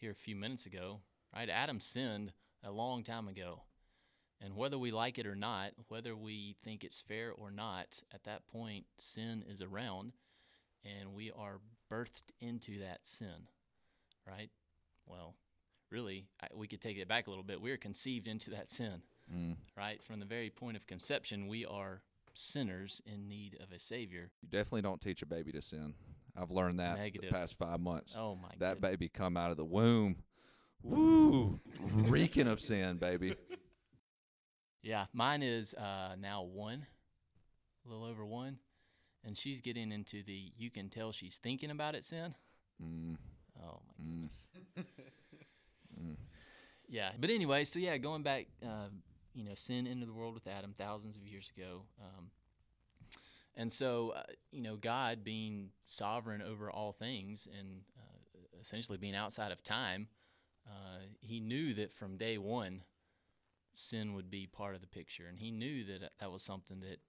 here 0.00 0.10
a 0.10 0.14
few 0.14 0.34
minutes 0.34 0.66
ago, 0.66 1.00
right? 1.34 1.48
Adam 1.50 1.78
sinned 1.80 2.32
a 2.64 2.70
long 2.70 3.04
time 3.04 3.28
ago. 3.28 3.62
And 4.42 4.56
whether 4.56 4.78
we 4.78 4.90
like 4.90 5.18
it 5.18 5.26
or 5.26 5.34
not, 5.36 5.72
whether 5.88 6.16
we 6.16 6.56
think 6.64 6.82
it's 6.82 7.00
fair 7.00 7.30
or 7.32 7.50
not, 7.50 8.02
at 8.14 8.24
that 8.24 8.46
point, 8.48 8.86
sin 8.98 9.44
is 9.46 9.60
around 9.60 10.12
and 10.82 11.14
we 11.14 11.30
are 11.30 11.60
birthed 11.92 12.32
into 12.40 12.80
that 12.80 13.00
sin, 13.02 13.48
right? 14.26 14.48
Well, 15.06 15.34
really, 15.90 16.24
I, 16.42 16.46
we 16.54 16.66
could 16.66 16.80
take 16.80 16.96
it 16.96 17.06
back 17.06 17.26
a 17.26 17.30
little 17.30 17.44
bit. 17.44 17.60
We 17.60 17.70
are 17.70 17.76
conceived 17.76 18.26
into 18.26 18.50
that 18.50 18.70
sin, 18.70 19.02
Mm. 19.32 19.56
right? 19.76 20.02
From 20.02 20.18
the 20.18 20.26
very 20.26 20.50
point 20.50 20.76
of 20.76 20.86
conception, 20.88 21.46
we 21.46 21.64
are 21.66 22.00
sinners 22.34 23.00
in 23.06 23.28
need 23.28 23.56
of 23.62 23.70
a 23.72 23.78
Savior. 23.78 24.30
You 24.42 24.48
definitely 24.48 24.82
don't 24.82 25.00
teach 25.00 25.20
a 25.22 25.26
baby 25.26 25.52
to 25.52 25.60
sin. 25.62 25.94
I've 26.36 26.50
learned 26.50 26.80
that 26.80 26.96
Negative. 26.98 27.30
the 27.30 27.34
past 27.36 27.58
five 27.58 27.80
months. 27.80 28.16
Oh, 28.18 28.34
my 28.36 28.48
that 28.58 28.74
goodness. 28.80 28.90
baby 28.92 29.08
come 29.08 29.36
out 29.36 29.50
of 29.50 29.56
the 29.56 29.64
womb, 29.64 30.16
woo, 30.82 31.60
reeking 31.80 32.46
of 32.48 32.60
sin, 32.60 32.96
baby. 32.98 33.34
Yeah, 34.82 35.04
mine 35.12 35.42
is 35.42 35.74
uh, 35.74 36.16
now 36.18 36.42
one, 36.42 36.86
a 37.84 37.88
little 37.88 38.04
over 38.04 38.24
one. 38.24 38.56
And 39.26 39.36
she's 39.36 39.60
getting 39.60 39.92
into 39.92 40.22
the 40.22 40.52
you 40.56 40.70
can 40.70 40.88
tell 40.88 41.12
she's 41.12 41.36
thinking 41.36 41.70
about 41.70 41.94
it 41.94 42.02
sin. 42.02 42.34
Mm. 42.82 43.16
Oh, 43.62 43.80
my 43.98 44.04
Mm. 44.04 44.08
goodness. 44.14 44.48
Mm. 46.02 46.16
Yeah, 46.88 47.10
but 47.18 47.28
anyway, 47.28 47.64
so 47.66 47.78
yeah, 47.78 47.98
going 47.98 48.22
back, 48.22 48.46
uh, 48.64 48.86
you 49.34 49.44
know, 49.44 49.54
sin 49.54 49.86
into 49.86 50.06
the 50.06 50.12
world 50.14 50.32
with 50.32 50.46
Adam 50.46 50.72
thousands 50.72 51.14
of 51.14 51.26
years 51.26 51.52
ago. 51.54 51.82
Um, 52.00 52.30
and 53.56 53.70
so, 53.70 54.14
uh, 54.16 54.22
you 54.52 54.62
know, 54.62 54.76
God 54.76 55.24
being 55.24 55.70
sovereign 55.84 56.42
over 56.42 56.70
all 56.70 56.92
things 56.92 57.48
and 57.58 57.82
uh, 57.98 58.58
essentially 58.60 58.98
being 58.98 59.16
outside 59.16 59.52
of 59.52 59.62
time, 59.62 60.08
uh, 60.66 61.00
he 61.20 61.40
knew 61.40 61.74
that 61.74 61.92
from 61.92 62.16
day 62.16 62.38
one, 62.38 62.82
sin 63.74 64.14
would 64.14 64.30
be 64.30 64.46
part 64.46 64.74
of 64.74 64.80
the 64.80 64.86
picture. 64.86 65.26
And 65.28 65.38
he 65.38 65.50
knew 65.50 65.84
that 65.84 66.12
that 66.20 66.30
was 66.30 66.42
something 66.42 66.80
that 66.80 67.00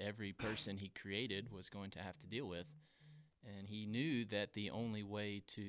every 0.00 0.32
person 0.32 0.76
he 0.76 0.88
created 0.88 1.50
was 1.50 1.68
going 1.68 1.90
to 1.90 2.00
have 2.00 2.18
to 2.20 2.26
deal 2.26 2.46
with. 2.46 2.66
And 3.44 3.66
he 3.68 3.86
knew 3.86 4.24
that 4.26 4.54
the 4.54 4.70
only 4.70 5.02
way 5.02 5.42
to 5.48 5.62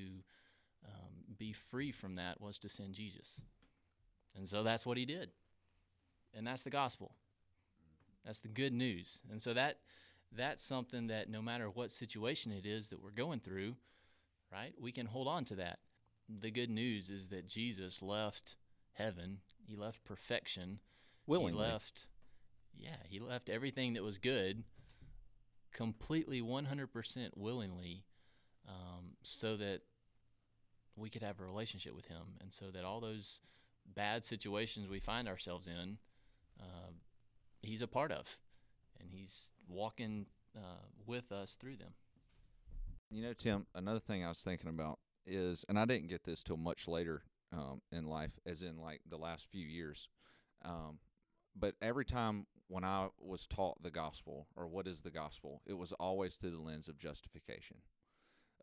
um, 0.85 1.35
be 1.37 1.53
free 1.53 1.91
from 1.91 2.15
that 2.15 2.41
was 2.41 2.57
to 2.59 2.69
send 2.69 2.93
Jesus. 2.93 3.41
And 4.35 4.49
so 4.49 4.63
that's 4.63 4.85
what 4.85 4.97
he 4.97 5.05
did. 5.05 5.29
And 6.33 6.45
that's 6.45 6.63
the 6.63 6.69
gospel. 6.69 7.13
That's 8.25 8.39
the 8.39 8.47
good 8.47 8.73
news. 8.73 9.19
And 9.31 9.41
so 9.41 9.53
that 9.53 9.77
that's 10.35 10.63
something 10.63 11.07
that 11.07 11.29
no 11.29 11.41
matter 11.41 11.69
what 11.69 11.91
situation 11.91 12.51
it 12.51 12.65
is 12.65 12.89
that 12.89 13.01
we're 13.01 13.11
going 13.11 13.39
through, 13.39 13.75
right, 14.51 14.73
we 14.79 14.91
can 14.91 15.07
hold 15.07 15.27
on 15.27 15.45
to 15.45 15.55
that. 15.55 15.79
The 16.27 16.51
good 16.51 16.69
news 16.69 17.09
is 17.09 17.29
that 17.29 17.47
Jesus 17.47 18.01
left 18.01 18.55
heaven, 18.93 19.39
he 19.65 19.75
left 19.75 20.03
perfection, 20.03 20.79
Willingly. 21.25 21.53
he 21.65 21.71
left 21.71 22.07
yeah, 22.77 22.97
he 23.09 23.19
left 23.19 23.49
everything 23.49 23.93
that 23.93 24.03
was 24.03 24.17
good 24.17 24.63
completely 25.73 26.41
100% 26.41 27.29
willingly 27.35 28.05
um, 28.67 29.11
so 29.21 29.57
that 29.57 29.81
we 30.95 31.09
could 31.09 31.21
have 31.21 31.39
a 31.39 31.43
relationship 31.43 31.95
with 31.95 32.05
him 32.05 32.35
and 32.41 32.53
so 32.53 32.65
that 32.71 32.83
all 32.83 32.99
those 32.99 33.39
bad 33.85 34.23
situations 34.23 34.87
we 34.87 34.99
find 34.99 35.27
ourselves 35.27 35.67
in 35.67 35.97
uh, 36.59 36.91
he's 37.61 37.81
a 37.81 37.87
part 37.87 38.11
of 38.11 38.37
and 38.99 39.09
he's 39.11 39.49
walking 39.67 40.27
uh, 40.55 40.85
with 41.05 41.31
us 41.31 41.55
through 41.55 41.77
them 41.77 41.93
You 43.11 43.23
know, 43.23 43.33
Tim, 43.33 43.65
another 43.75 43.99
thing 43.99 44.23
I 44.23 44.29
was 44.29 44.41
thinking 44.43 44.69
about 44.69 44.99
is, 45.25 45.65
and 45.69 45.79
I 45.79 45.85
didn't 45.85 46.09
get 46.09 46.23
this 46.23 46.43
till 46.43 46.57
much 46.57 46.87
later 46.87 47.23
um, 47.53 47.81
in 47.91 48.05
life, 48.05 48.39
as 48.45 48.61
in 48.63 48.77
like 48.79 49.01
the 49.09 49.17
last 49.17 49.47
few 49.51 49.65
years. 49.65 50.07
Um, 50.63 50.99
but 51.55 51.75
every 51.81 52.05
time 52.05 52.47
when 52.67 52.83
I 52.83 53.09
was 53.19 53.47
taught 53.47 53.81
the 53.81 53.91
gospel 53.91 54.47
or 54.55 54.67
what 54.67 54.87
is 54.87 55.01
the 55.01 55.11
gospel, 55.11 55.61
it 55.65 55.73
was 55.77 55.91
always 55.93 56.35
through 56.35 56.51
the 56.51 56.61
lens 56.61 56.87
of 56.87 56.97
justification, 56.99 57.77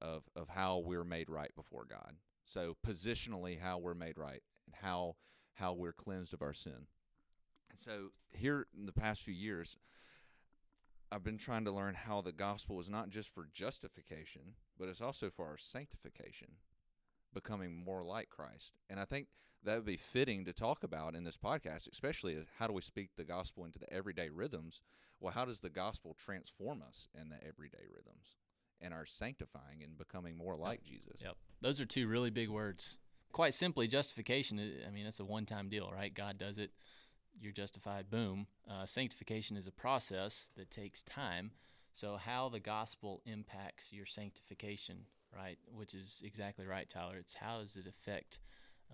of 0.01 0.25
of 0.37 0.51
how 0.51 0.79
we're 0.79 1.05
made 1.05 1.29
right 1.31 1.55
before 1.57 1.85
God. 1.85 2.14
So 2.44 2.77
positionally, 2.87 3.61
how 3.61 3.79
we're 3.79 3.94
made 3.94 4.18
right 4.18 4.42
and 4.66 4.77
how 4.83 5.16
how 5.55 5.72
we're 5.72 5.92
cleansed 5.92 6.35
of 6.35 6.42
our 6.42 6.55
sin. 6.55 6.87
And 7.70 7.81
so 7.81 8.11
here 8.31 8.66
in 8.79 8.87
the 8.87 8.92
past 8.92 9.22
few 9.22 9.35
years, 9.35 9.77
I've 11.12 11.25
been 11.25 11.38
trying 11.38 11.64
to 11.64 11.73
learn 11.73 11.95
how 11.95 12.21
the 12.21 12.33
gospel 12.33 12.81
is 12.81 12.90
not 12.90 13.11
just 13.11 13.33
for 13.33 13.49
justification, 13.53 14.55
but 14.79 14.88
it's 14.88 15.01
also 15.01 15.31
for 15.31 15.47
our 15.47 15.57
sanctification, 15.57 16.49
becoming 17.33 17.85
more 17.85 18.03
like 18.03 18.29
Christ. 18.29 18.73
And 18.90 18.99
I 18.99 19.05
think 19.05 19.29
that 19.64 19.77
would 19.77 19.85
be 19.87 19.97
fitting 19.97 20.45
to 20.45 20.53
talk 20.53 20.83
about 20.83 21.14
in 21.14 21.25
this 21.25 21.37
podcast, 21.37 21.90
especially 21.90 22.37
how 22.59 22.66
do 22.66 22.73
we 22.73 22.83
speak 22.83 23.11
the 23.16 23.25
gospel 23.25 23.64
into 23.64 23.79
the 23.79 23.92
everyday 23.92 24.29
rhythms? 24.29 24.83
Well, 25.21 25.33
how 25.33 25.45
does 25.45 25.61
the 25.61 25.71
gospel 25.71 26.14
transform 26.19 26.83
us 26.87 27.09
in 27.19 27.29
the 27.29 27.37
everyday 27.47 27.85
rhythms 27.95 28.37
and 28.81 28.92
our 28.92 29.07
sanctifying 29.07 29.83
and 29.83 29.97
becoming 29.97 30.37
more 30.37 30.57
like 30.57 30.83
Jesus? 30.83 31.21
Yep. 31.23 31.37
Those 31.61 31.81
are 31.81 31.87
two 31.87 32.07
really 32.07 32.31
big 32.31 32.49
words. 32.49 32.99
Quite 33.33 33.55
simply, 33.55 33.87
justification, 33.87 34.59
I 34.59 34.88
I 34.88 34.90
mean, 34.90 35.05
that's 35.05 35.21
a 35.21 35.25
one 35.25 35.47
time 35.47 35.69
deal, 35.69 35.90
right? 35.92 36.12
God 36.12 36.38
does 36.38 36.59
it, 36.59 36.71
you're 37.40 37.53
justified, 37.53 38.11
boom. 38.11 38.46
Uh, 38.70 38.87
sanctification 38.87 39.57
is 39.57 39.66
a 39.66 39.72
process 39.72 40.51
that 40.57 40.70
takes 40.70 41.03
time. 41.03 41.53
So, 41.92 42.16
how 42.16 42.49
the 42.51 42.61
gospel 42.61 43.22
impacts 43.25 43.92
your 43.92 44.07
sanctification, 44.07 45.07
right? 45.35 45.59
Which 45.75 45.94
is 45.94 46.22
exactly 46.25 46.66
right, 46.66 46.88
Tyler. 46.88 47.16
It's 47.18 47.35
how 47.35 47.61
does 47.61 47.77
it 47.77 47.87
affect 47.87 48.38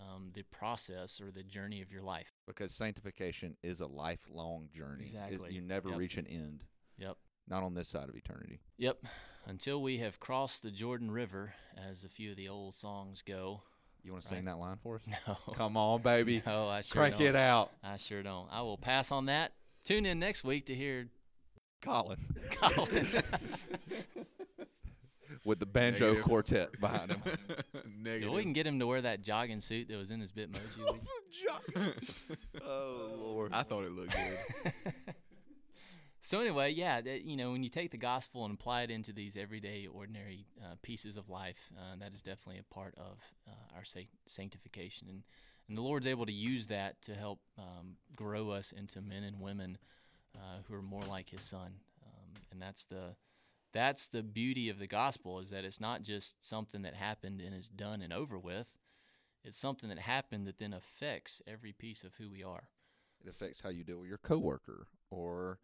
um, 0.01 0.31
the 0.35 0.43
process 0.45 1.21
or 1.21 1.31
the 1.31 1.43
journey 1.43 1.83
of 1.83 1.91
your 1.91 2.03
life? 2.03 2.33
Because 2.47 2.73
sanctification 2.73 3.57
is 3.63 3.81
a 3.81 3.87
lifelong 3.87 4.69
journey. 4.75 5.03
Exactly. 5.05 5.53
you 5.53 5.61
never 5.61 5.89
Yep. 5.91 5.99
reach 5.99 6.17
an 6.17 6.27
end, 6.29 6.63
Yep. 6.99 7.17
not 7.49 7.63
on 7.65 7.75
this 7.75 7.89
side 7.89 8.09
of 8.09 8.15
eternity. 8.17 8.61
Yep. 8.79 9.03
Until 9.47 9.83
we 9.83 9.99
have 9.99 10.21
crossed 10.21 10.63
the 10.63 10.71
Jordan 10.71 11.11
River, 11.11 11.55
as 11.77 12.05
a 12.05 12.09
few 12.09 12.31
of 12.31 12.37
the 12.37 12.49
old 12.49 12.77
songs 12.77 13.23
go. 13.23 13.63
You 14.05 14.13
want 14.13 14.23
to 14.23 14.29
sing 14.29 14.39
Right. 14.39 14.45
that 14.47 14.59
line 14.59 14.79
for 14.83 14.97
us? 14.97 15.03
No. 15.27 15.37
Come 15.55 15.77
on, 15.77 16.03
baby. 16.03 16.43
No, 16.47 16.69
I 16.69 16.83
sure 16.83 17.01
Crank 17.03 17.19
don't. 17.19 17.27
it 17.29 17.37
out. 17.37 17.71
I 17.85 17.97
sure 17.97 18.23
don't. 18.23 18.49
I 18.51 18.63
will 18.63 18.77
pass 18.79 19.13
on 19.13 19.27
that. 19.27 19.53
Tune 19.85 20.07
in 20.07 20.19
next 20.19 20.43
week 20.45 20.67
to 20.67 20.75
hear 20.75 21.09
Colin. 21.83 22.19
Colin. 22.51 23.09
With 25.45 25.59
the 25.59 25.67
banjo 25.67 26.07
Negative. 26.09 26.25
quartet 26.25 26.81
behind 26.81 27.11
him. 27.13 27.23
Negative. 28.01 28.29
If 28.29 28.35
we 28.35 28.43
can 28.43 28.53
get 28.53 28.65
him 28.67 28.79
to 28.79 28.87
wear 28.87 29.01
that 29.03 29.23
jogging 29.23 29.61
suit 29.61 29.89
that 29.89 29.97
was 29.97 30.11
in 30.13 30.21
his 30.21 30.31
Bitmoji. 30.31 30.79
we- 31.75 32.61
oh, 32.65 33.11
Lord. 33.19 33.53
I 33.53 33.65
thought 33.65 33.83
it 33.85 33.91
looked 33.91 34.13
good. 34.15 34.73
So 36.25 36.41
anyway, 36.41 36.71
yeah, 36.71 37.01
that, 37.01 37.25
you 37.25 37.37
know, 37.37 37.51
when 37.51 37.63
you 37.63 37.69
take 37.69 37.91
the 37.91 37.97
gospel 37.99 38.45
and 38.45 38.55
apply 38.55 38.83
it 38.83 38.91
into 38.91 39.13
these 39.13 39.37
everyday, 39.37 39.87
ordinary 39.87 40.47
uh, 40.63 40.77
pieces 40.81 41.17
of 41.17 41.29
life, 41.29 41.71
uh, 41.77 41.97
that 41.99 42.15
is 42.15 42.23
definitely 42.23 42.61
a 42.61 42.75
part 42.75 42.95
of 42.97 43.19
uh, 43.49 43.77
our 43.77 43.85
sa- 43.85 44.01
sanctification, 44.27 45.09
and 45.11 45.23
and 45.69 45.79
the 45.79 45.83
Lord's 45.83 46.07
able 46.07 46.27
to 46.27 46.33
use 46.33 46.67
that 46.69 47.01
to 47.03 47.15
help 47.15 47.41
um, 47.59 47.97
grow 48.17 48.51
us 48.51 48.73
into 48.73 49.01
men 49.01 49.23
and 49.23 49.41
women 49.41 49.79
uh, 50.37 50.59
who 50.67 50.75
are 50.75 50.83
more 50.83 51.05
like 51.05 51.29
His 51.29 51.43
Son, 51.43 51.73
um, 52.05 52.41
and 52.51 52.63
that's 52.63 52.85
the 52.85 53.17
that's 53.73 54.07
the 54.07 54.23
beauty 54.23 54.69
of 54.69 54.79
the 54.79 54.87
gospel 54.87 55.41
is 55.41 55.51
that 55.51 55.65
it's 55.65 55.81
not 55.81 56.03
just 56.03 56.45
something 56.45 56.83
that 56.83 56.95
happened 56.95 57.41
and 57.41 57.55
is 57.55 57.69
done 57.69 58.03
and 58.03 58.13
over 58.13 58.39
with. 58.39 58.67
It's 59.45 59.59
something 59.59 59.89
that 59.89 59.99
happened 59.99 60.47
that 60.47 60.59
then 60.59 60.73
affects 60.73 61.43
every 61.47 61.73
piece 61.73 62.05
of 62.05 62.15
who 62.15 62.31
we 62.31 62.45
are. 62.45 62.69
It 63.25 63.31
affects 63.31 63.61
how 63.61 63.71
you 63.71 63.83
deal 63.83 63.99
with 63.99 64.09
your 64.09 64.19
coworker 64.19 64.87
or 65.11 65.59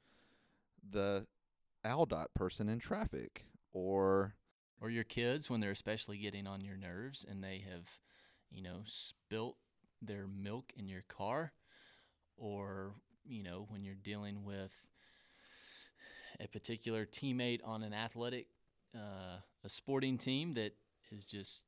the 0.91 1.27
ALDOT 1.85 2.27
person 2.35 2.69
in 2.69 2.79
traffic 2.79 3.45
or 3.73 4.35
or 4.81 4.91
your 4.91 5.05
kids 5.05 5.51
when 5.51 5.61
they're 5.61 5.71
especially 5.71 6.19
getting 6.19 6.47
on 6.47 6.61
your 6.61 6.77
nerves 6.77 7.25
and 7.29 7.43
they 7.43 7.65
have, 7.69 7.89
you 8.51 8.63
know, 8.63 8.83
spilt 8.85 9.57
their 10.01 10.27
milk 10.29 10.73
in 10.77 10.89
your 10.89 11.03
car, 11.09 11.53
or 12.37 12.93
you 13.25 13.43
know 13.43 13.67
when 13.69 13.85
you're 13.85 13.95
dealing 13.95 14.45
with 14.45 14.73
a 16.41 16.47
particular 16.47 17.05
teammate 17.05 17.61
on 17.65 17.83
an 17.83 17.93
athletic, 17.93 18.47
uh, 18.95 19.39
a 19.65 19.69
sporting 19.69 20.17
team 20.19 20.55
that 20.55 20.75
is 21.11 21.25
just 21.25 21.65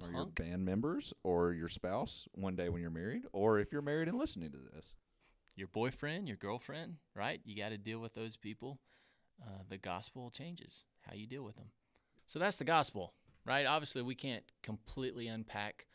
a 0.00 0.04
or 0.04 0.10
your 0.10 0.26
band 0.26 0.64
members 0.64 1.12
or 1.22 1.52
your 1.52 1.68
spouse 1.68 2.26
one 2.32 2.56
day 2.56 2.68
when 2.68 2.80
you're 2.80 2.90
married 2.90 3.22
or 3.32 3.58
if 3.58 3.72
you're 3.72 3.82
married 3.82 4.08
and 4.08 4.18
listening 4.18 4.50
to 4.50 4.58
this. 4.74 4.94
Your 5.56 5.68
boyfriend, 5.68 6.28
your 6.28 6.36
girlfriend, 6.36 6.96
right? 7.14 7.40
You 7.44 7.56
got 7.56 7.70
to 7.70 7.78
deal 7.78 7.98
with 7.98 8.14
those 8.14 8.36
people. 8.36 8.78
Uh, 9.42 9.62
the 9.68 9.78
gospel 9.78 10.30
changes 10.30 10.84
how 11.00 11.14
you 11.14 11.26
deal 11.26 11.42
with 11.42 11.56
them. 11.56 11.70
So 12.26 12.38
that's 12.38 12.56
the 12.56 12.64
gospel, 12.64 13.14
right? 13.44 13.66
Obviously, 13.66 14.02
we 14.02 14.14
can't 14.14 14.44
completely 14.62 15.28
unpack 15.28 15.86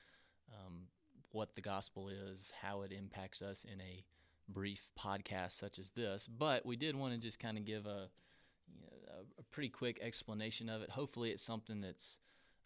um, 0.51 0.87
what 1.31 1.55
the 1.55 1.61
gospel 1.61 2.09
is, 2.09 2.51
how 2.61 2.81
it 2.81 2.91
impacts 2.91 3.41
us 3.41 3.65
in 3.71 3.79
a 3.81 4.03
brief 4.47 4.89
podcast 4.99 5.53
such 5.53 5.79
as 5.79 5.91
this, 5.91 6.27
but 6.27 6.65
we 6.65 6.75
did 6.75 6.95
want 6.95 7.13
to 7.13 7.19
just 7.19 7.39
kind 7.39 7.57
of 7.57 7.65
give 7.65 7.85
a, 7.85 8.09
you 8.67 8.81
know, 8.81 8.87
a, 9.39 9.43
pretty 9.43 9.69
quick 9.69 9.99
explanation 10.01 10.69
of 10.69 10.81
it. 10.81 10.89
Hopefully, 10.89 11.31
it's 11.31 11.43
something 11.43 11.81
that's 11.81 12.19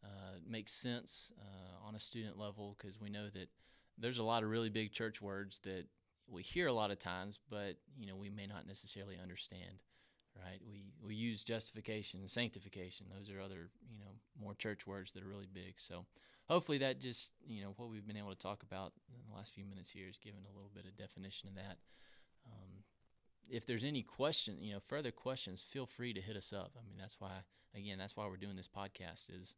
uh, 0.03 0.39
makes 0.47 0.71
sense 0.71 1.31
uh, 1.39 1.87
on 1.87 1.95
a 1.95 1.99
student 1.99 2.37
level 2.37 2.75
because 2.77 2.99
we 2.99 3.09
know 3.09 3.27
that 3.33 3.49
there's 3.97 4.19
a 4.19 4.23
lot 4.23 4.43
of 4.43 4.49
really 4.49 4.69
big 4.69 4.91
church 4.91 5.21
words 5.21 5.59
that 5.63 5.85
we 6.29 6.43
hear 6.43 6.67
a 6.67 6.73
lot 6.73 6.91
of 6.91 6.99
times, 6.99 7.39
but 7.49 7.75
you 7.97 8.07
know 8.07 8.15
we 8.15 8.29
may 8.29 8.47
not 8.47 8.67
necessarily 8.67 9.17
understand. 9.21 9.81
Right? 10.35 10.59
We 10.67 10.91
we 11.01 11.15
use 11.15 11.43
justification 11.43 12.19
and 12.19 12.29
sanctification. 12.29 13.07
Those 13.15 13.29
are 13.29 13.39
other 13.39 13.69
you 13.89 13.99
know 13.99 14.11
more 14.39 14.53
church 14.53 14.85
words 14.85 15.13
that 15.13 15.23
are 15.23 15.27
really 15.27 15.47
big. 15.51 15.75
So 15.77 16.05
hopefully 16.47 16.77
that 16.79 16.99
just 16.99 17.31
you 17.45 17.63
know 17.63 17.73
what 17.77 17.89
we've 17.89 18.05
been 18.05 18.17
able 18.17 18.35
to 18.35 18.41
talk 18.41 18.63
about 18.63 18.93
in 19.09 19.29
the 19.29 19.35
last 19.35 19.53
few 19.53 19.65
minutes 19.65 19.89
here 19.89 20.07
is 20.09 20.17
given 20.17 20.41
a 20.43 20.55
little 20.55 20.71
bit 20.73 20.85
of 20.85 20.97
definition 20.97 21.49
of 21.49 21.55
that. 21.55 21.77
Um, 22.45 22.83
if 23.47 23.65
there's 23.65 23.83
any 23.83 24.01
question, 24.01 24.57
you 24.59 24.73
know, 24.73 24.79
further 24.79 25.11
questions, 25.11 25.61
feel 25.61 25.85
free 25.85 26.13
to 26.13 26.21
hit 26.21 26.35
us 26.35 26.51
up. 26.51 26.71
I 26.77 26.85
mean, 26.85 26.97
that's 26.99 27.15
why 27.19 27.31
again, 27.73 27.97
that's 27.97 28.17
why 28.17 28.27
we're 28.27 28.37
doing 28.37 28.55
this 28.55 28.69
podcast 28.69 29.29
is 29.29 29.55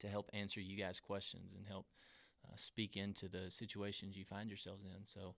to 0.00 0.08
help 0.08 0.30
answer 0.32 0.60
you 0.60 0.76
guys' 0.76 1.00
questions 1.00 1.54
and 1.56 1.66
help 1.66 1.86
uh, 2.46 2.56
speak 2.56 2.96
into 2.96 3.28
the 3.28 3.50
situations 3.50 4.16
you 4.16 4.24
find 4.24 4.48
yourselves 4.48 4.84
in. 4.84 5.06
So 5.06 5.34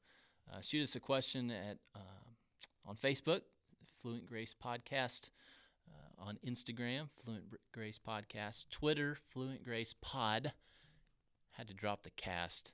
uh, 0.52 0.60
shoot 0.60 0.82
us 0.82 0.94
a 0.94 1.00
question 1.00 1.50
at 1.50 1.78
uh, 1.94 1.98
on 2.86 2.96
Facebook, 2.96 3.42
Fluent 4.00 4.26
Grace 4.26 4.54
Podcast, 4.54 5.30
uh, 5.88 6.22
on 6.22 6.38
Instagram, 6.46 7.08
Fluent 7.22 7.44
Grace 7.72 7.98
Podcast, 7.98 8.66
Twitter, 8.70 9.16
Fluent 9.32 9.64
Grace 9.64 9.94
Pod. 10.00 10.52
Had 11.52 11.68
to 11.68 11.74
drop 11.74 12.02
the 12.02 12.10
cast. 12.10 12.72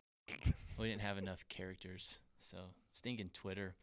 we 0.79 0.89
didn't 0.89 1.03
have 1.03 1.19
enough 1.19 1.45
characters, 1.49 2.19
so 2.41 2.59
stinking 2.93 3.31
Twitter. 3.35 3.75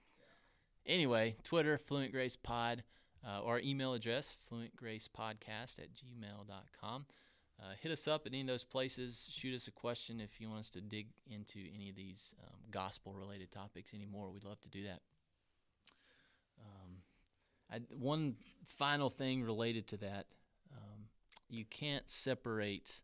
Anyway, 0.86 1.36
Twitter, 1.44 1.78
Fluent 1.78 2.12
Grace 2.12 2.36
Pod, 2.36 2.84
uh, 3.26 3.42
or 3.42 3.60
email 3.60 3.94
address, 3.94 4.38
fluentgracepodcast 4.52 5.80
at 5.80 5.90
gmail.com. 5.94 7.06
Uh, 7.60 7.74
hit 7.82 7.92
us 7.92 8.08
up 8.08 8.26
at 8.26 8.34
any 8.34 8.42
of 8.42 8.48
those 8.48 8.64
places. 8.64 9.32
Shoot 9.34 9.56
us 9.56 9.68
a 9.68 9.72
question 9.72 10.22
if 10.22 10.40
you 10.40 10.48
want 10.48 10.60
us 10.62 10.70
to 10.72 10.82
dig 10.82 11.08
into 11.30 11.60
any 11.76 11.90
of 11.90 11.96
these 11.96 12.36
um, 12.44 12.60
gospel 12.70 13.14
related 13.14 13.52
topics 13.52 13.94
anymore. 13.94 14.30
We'd 14.30 14.44
love 14.44 14.62
to 14.62 14.70
do 14.70 14.84
that. 14.84 15.02
Um, 16.60 16.98
I, 17.72 17.80
one 17.98 18.36
final 18.78 19.10
thing 19.10 19.42
related 19.44 19.88
to 19.88 19.98
that 19.98 20.28
um, 20.72 21.06
you 21.50 21.66
can't 21.66 22.08
separate 22.10 23.02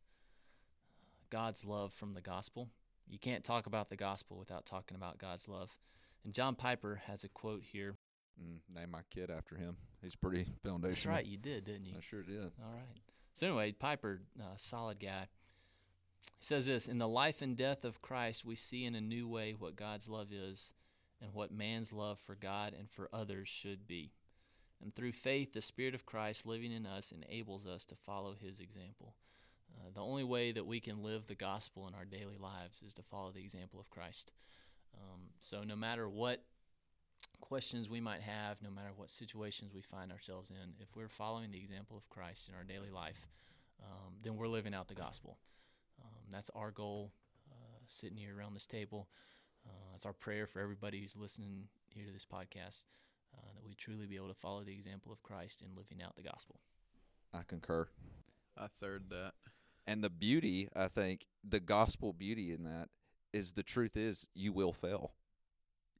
God's 1.32 1.66
love 1.66 1.92
from 1.94 2.14
the 2.14 2.22
gospel. 2.22 2.70
You 3.08 3.18
can't 3.18 3.44
talk 3.44 3.66
about 3.66 3.90
the 3.90 3.96
gospel 3.96 4.38
without 4.38 4.68
talking 4.68 4.96
about 4.96 5.18
God's 5.18 5.48
love. 5.48 5.76
And 6.24 6.32
John 6.32 6.54
Piper 6.56 7.02
has 7.08 7.24
a 7.24 7.28
quote 7.28 7.64
here 7.64 7.96
Mm, 8.42 8.58
name 8.76 8.92
my 8.92 9.02
kid 9.14 9.30
after 9.30 9.56
him. 9.56 9.78
He's 10.02 10.16
pretty 10.16 10.46
foundational. 10.64 10.90
That's 10.90 11.06
right, 11.06 11.26
you 11.26 11.38
did, 11.38 11.66
didn't 11.66 11.86
you? 11.86 11.94
I 11.98 12.02
sure 12.02 12.24
did. 12.24 12.52
All 12.62 12.74
right. 12.74 13.13
So 13.34 13.48
anyway, 13.48 13.72
Piper, 13.72 14.22
uh, 14.40 14.56
solid 14.58 15.00
guy. 15.00 15.28
He 16.40 16.46
says 16.46 16.66
this: 16.66 16.88
In 16.88 16.98
the 16.98 17.08
life 17.08 17.42
and 17.42 17.58
death 17.58 17.84
of 17.84 18.02
Christ, 18.02 18.46
we 18.46 18.56
see 18.56 18.86
in 18.86 18.96
a 18.96 19.02
new 19.02 19.28
way 19.28 19.56
what 19.58 19.76
God's 19.76 20.08
love 20.08 20.28
is, 20.32 20.74
and 21.22 21.34
what 21.34 21.52
man's 21.52 21.92
love 21.92 22.20
for 22.20 22.36
God 22.36 22.74
and 22.78 22.90
for 22.90 23.10
others 23.14 23.50
should 23.50 23.88
be. 23.88 24.12
And 24.82 24.94
through 24.94 25.14
faith, 25.14 25.54
the 25.54 25.62
Spirit 25.62 25.96
of 25.96 26.06
Christ 26.06 26.46
living 26.46 26.72
in 26.72 26.86
us 26.86 27.14
enables 27.14 27.66
us 27.66 27.86
to 27.86 27.96
follow 27.96 28.36
His 28.40 28.60
example. 28.60 29.16
Uh, 29.76 29.90
the 29.94 30.02
only 30.02 30.24
way 30.24 30.52
that 30.52 30.66
we 30.66 30.80
can 30.80 31.02
live 31.02 31.26
the 31.26 31.36
gospel 31.36 31.88
in 31.88 31.96
our 31.96 32.06
daily 32.06 32.38
lives 32.38 32.84
is 32.86 32.94
to 32.96 33.02
follow 33.02 33.32
the 33.32 33.44
example 33.44 33.80
of 33.80 33.90
Christ. 33.90 34.32
Um, 34.96 35.22
so 35.40 35.64
no 35.64 35.76
matter 35.76 36.08
what 36.08 36.44
questions 37.42 37.90
we 37.90 38.02
might 38.02 38.22
have, 38.22 38.62
no 38.62 38.70
matter 38.70 38.92
what 38.96 39.10
situations 39.10 39.74
we 39.74 39.82
find 39.82 40.12
ourselves 40.12 40.50
in, 40.50 40.74
if 40.80 40.96
we're 40.96 41.10
following 41.10 41.52
the 41.52 41.60
example 41.60 41.98
of 41.98 42.10
Christ 42.10 42.50
in 42.50 42.56
our 42.56 42.64
daily 42.64 42.90
life, 42.90 43.28
um, 43.84 44.14
then 44.24 44.38
we're 44.38 44.48
living 44.48 44.74
out 44.74 44.88
the 44.88 44.96
gospel. 44.96 45.38
Um, 46.02 46.32
that's 46.32 46.50
our 46.56 46.72
goal 46.72 47.12
uh, 47.52 47.80
sitting 47.88 48.18
here 48.18 48.38
around 48.38 48.54
this 48.54 48.66
table. 48.66 49.08
Uh, 49.66 49.92
that's 49.92 50.06
our 50.06 50.14
prayer 50.14 50.48
for 50.48 50.60
everybody 50.60 51.02
who's 51.02 51.16
listening 51.16 51.66
here 51.88 52.06
to 52.06 52.12
this 52.12 52.26
podcast 52.26 52.84
uh, 53.36 53.54
that 53.56 53.66
we 53.66 53.74
truly 53.76 54.06
be 54.06 54.16
able 54.16 54.28
to 54.28 54.34
follow 54.34 54.64
the 54.64 54.74
example 54.74 55.12
of 55.12 55.22
Christ 55.24 55.62
in 55.62 55.76
living 55.76 56.04
out 56.04 56.16
the 56.16 56.24
gospel. 56.24 56.60
I 57.34 57.42
concur. 57.48 57.88
I 58.58 58.68
third 58.80 59.10
that. 59.10 59.34
And 59.86 60.04
the 60.04 60.10
beauty, 60.10 60.70
I 60.76 60.88
think, 60.88 61.26
the 61.44 61.60
gospel 61.60 62.14
beauty 62.14 62.54
in 62.54 62.64
that 62.64 62.90
is 63.34 63.54
the 63.54 63.64
truth 63.64 63.98
is 63.98 64.28
you 64.34 64.54
will 64.54 64.74
fail. 64.74 65.14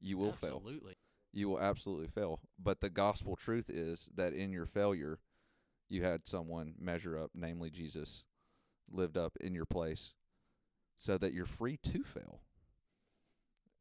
You 0.00 0.16
will 0.18 0.32
fail. 0.32 0.56
Absolutely. 0.56 0.96
You 1.34 1.48
will 1.48 1.60
absolutely 1.60 2.06
fail. 2.06 2.40
But 2.58 2.80
the 2.80 2.88
gospel 2.88 3.34
truth 3.34 3.68
is 3.68 4.08
that 4.14 4.32
in 4.32 4.52
your 4.52 4.66
failure, 4.66 5.18
you 5.88 6.04
had 6.04 6.26
someone 6.26 6.74
measure 6.78 7.18
up, 7.18 7.32
namely 7.34 7.70
Jesus, 7.70 8.24
lived 8.90 9.16
up 9.16 9.36
in 9.40 9.54
your 9.54 9.66
place 9.66 10.14
so 10.96 11.18
that 11.18 11.32
you're 11.32 11.44
free 11.44 11.76
to 11.78 12.04
fail. 12.04 12.40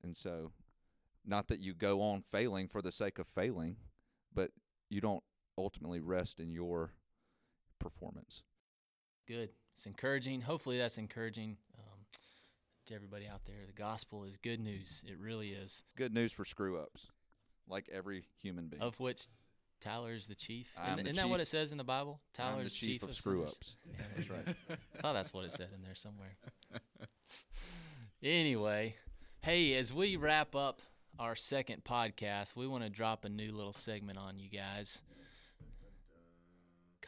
And 0.04 0.18
so, 0.18 0.52
not 1.24 1.48
that 1.48 1.60
you 1.60 1.74
go 1.74 2.02
on 2.02 2.22
failing 2.22 2.68
for 2.68 2.82
the 2.82 2.92
sake 2.92 3.20
of 3.20 3.28
failing, 3.28 3.78
but 4.34 4.50
you 4.90 5.00
don't 5.00 5.24
ultimately 5.58 6.02
rest 6.02 6.40
in 6.40 6.52
your 6.52 6.92
performance. 7.80 8.44
Good. 9.28 9.50
It's 9.76 9.86
encouraging. 9.86 10.42
Hopefully, 10.42 10.78
that's 10.78 10.98
encouraging 10.98 11.58
um, 11.78 12.00
to 12.88 12.96
everybody 12.96 13.28
out 13.28 13.46
there. 13.46 13.66
The 13.66 13.74
gospel 13.74 14.24
is 14.26 14.36
good 14.38 14.60
news. 14.60 15.04
It 15.08 15.18
really 15.20 15.52
is. 15.52 15.84
Good 15.96 16.14
news 16.14 16.32
for 16.32 16.46
screw 16.46 16.80
ups, 16.80 17.08
like 17.68 17.90
every 17.92 18.26
human 18.42 18.68
being. 18.68 18.82
Of 18.82 19.00
which 19.00 19.28
Tyler's 19.82 20.28
the 20.28 20.36
chief. 20.36 20.68
I'm 20.78 20.94
Isn't, 20.94 20.96
the 20.96 21.12
isn't 21.12 21.24
that 21.24 21.30
what 21.30 21.42
it 21.42 21.48
says 21.48 21.72
in 21.72 21.78
the 21.78 21.84
Bible? 21.84 22.22
Tyler's 22.34 22.58
I'm 22.58 22.64
the 22.66 22.70
chief, 22.70 23.04
of 23.04 23.14
screw 23.14 23.44
ups. 23.44 23.76
Yeah, 23.86 24.06
That's 24.16 24.30
right. 24.30 24.48
I 24.98 25.02
thought 25.02 25.14
that's 25.14 25.34
what 25.34 25.46
it 25.46 25.52
said 25.52 25.70
in 25.76 25.82
there 25.82 25.96
somewhere. 25.96 26.36
anyway, 28.24 28.96
hey, 29.42 29.76
as 29.76 29.94
we 29.94 30.16
wrap 30.16 30.56
up 30.56 30.82
our 31.20 31.36
second 31.36 31.84
podcast, 31.84 32.56
we 32.56 32.68
want 32.68 32.84
to 32.84 32.90
drop 32.90 33.26
a 33.26 33.30
new 33.30 33.52
little 33.52 33.74
segment 33.74 34.18
on 34.18 34.40
you 34.40 34.50
guys. 34.50 35.02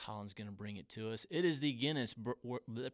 Colin's 0.05 0.33
going 0.33 0.47
to 0.47 0.53
bring 0.53 0.75
it 0.75 0.89
to 0.89 1.11
us. 1.11 1.25
It 1.29 1.45
is 1.45 1.61
the 1.61 1.71
Guinness. 1.71 2.13
Br- 2.13 2.31
wor- 2.43 2.61
bleh. 2.69 2.91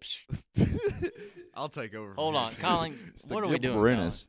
I'll 1.56 1.67
take 1.67 1.95
over. 1.95 2.13
Hold 2.13 2.36
on, 2.36 2.54
Colin. 2.56 3.13
What 3.28 3.43
are 3.43 3.47
we 3.47 3.58
doing? 3.58 3.78
Gibberellus. 3.78 4.26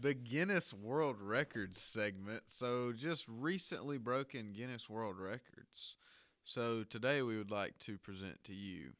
Colin? 0.00 0.14
the 0.14 0.14
Guinness 0.14 0.74
World 0.74 1.16
Records 1.20 1.80
segment. 1.80 2.42
So, 2.46 2.92
just 2.96 3.24
recently 3.28 3.98
broken 3.98 4.52
Guinness 4.52 4.88
World 4.88 5.16
Records. 5.18 5.96
So, 6.44 6.84
today 6.88 7.22
we 7.22 7.36
would 7.38 7.50
like 7.50 7.78
to 7.80 7.98
present 7.98 8.42
to 8.44 8.54
you 8.54 8.92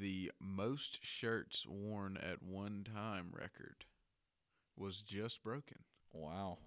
the 0.00 0.30
most 0.40 0.98
shirts 1.02 1.66
worn 1.66 2.16
at 2.16 2.42
one 2.42 2.84
time 2.94 3.28
record 3.32 3.84
was 4.76 5.02
just 5.02 5.42
broken. 5.42 5.78
Wow. 6.12 6.58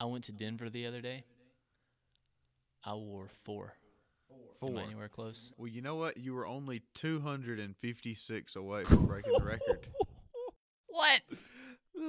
I 0.00 0.04
went 0.06 0.24
to 0.24 0.32
Denver 0.32 0.70
the 0.70 0.86
other 0.86 1.00
day. 1.00 1.24
I 2.84 2.94
wore 2.94 3.28
four. 3.44 3.74
Four. 4.60 4.70
Am 4.70 4.78
I 4.78 4.82
anywhere 4.84 5.08
close? 5.08 5.52
Well, 5.56 5.68
you 5.68 5.82
know 5.82 5.96
what? 5.96 6.16
You 6.16 6.34
were 6.34 6.46
only 6.46 6.82
256 6.94 8.56
away 8.56 8.84
from 8.84 9.06
breaking 9.06 9.32
the 9.38 9.44
record. 9.44 9.86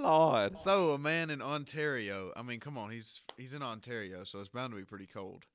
What? 0.01 0.03
Lord. 0.03 0.57
So 0.57 0.91
a 0.91 0.97
man 0.97 1.29
in 1.29 1.41
Ontario, 1.41 2.31
I 2.35 2.41
mean, 2.41 2.59
come 2.59 2.77
on, 2.77 2.91
he's 2.91 3.21
he's 3.37 3.53
in 3.53 3.61
Ontario, 3.61 4.23
so 4.23 4.39
it's 4.39 4.49
bound 4.49 4.71
to 4.71 4.77
be 4.77 4.85
pretty 4.85 5.07
cold. 5.07 5.45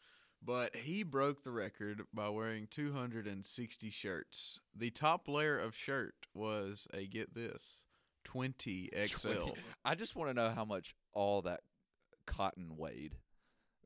But 0.43 0.75
he 0.75 1.03
broke 1.03 1.43
the 1.43 1.51
record 1.51 2.03
by 2.15 2.31
wearing 2.31 2.67
260 2.71 3.91
shirts. 3.91 4.61
The 4.75 4.91
top 4.91 5.29
layer 5.29 5.59
of 5.59 5.77
shirt 5.77 6.15
was 6.33 6.89
a 6.95 7.07
get 7.07 7.35
this 7.35 7.85
20 8.25 8.91
XL. 9.07 9.29
20. 9.29 9.55
I 9.85 9.95
just 9.95 10.17
want 10.17 10.31
to 10.31 10.35
know 10.35 10.51
how 10.51 10.65
much 10.65 10.95
all 11.13 11.43
that 11.43 11.61
cotton 12.25 12.77
weighed 12.79 13.17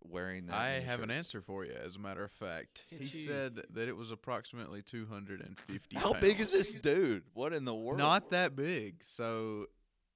wearing 0.08 0.46
that. 0.46 0.54
I 0.54 0.72
many 0.74 0.84
have 0.84 1.02
an 1.02 1.10
answer 1.10 1.40
for 1.40 1.64
you. 1.64 1.72
As 1.72 1.96
a 1.96 1.98
matter 1.98 2.24
of 2.24 2.30
fact, 2.30 2.84
Look 2.92 3.00
he 3.00 3.18
you. 3.18 3.26
said 3.26 3.62
that 3.70 3.88
it 3.88 3.96
was 3.96 4.10
approximately 4.10 4.82
250. 4.82 5.96
How 5.96 6.12
big 6.14 6.40
is 6.40 6.52
this 6.52 6.74
dude? 6.74 7.24
What 7.32 7.52
in 7.52 7.64
the 7.64 7.74
world? 7.74 7.98
Not 7.98 8.30
that 8.30 8.54
big. 8.54 9.02
So, 9.02 9.66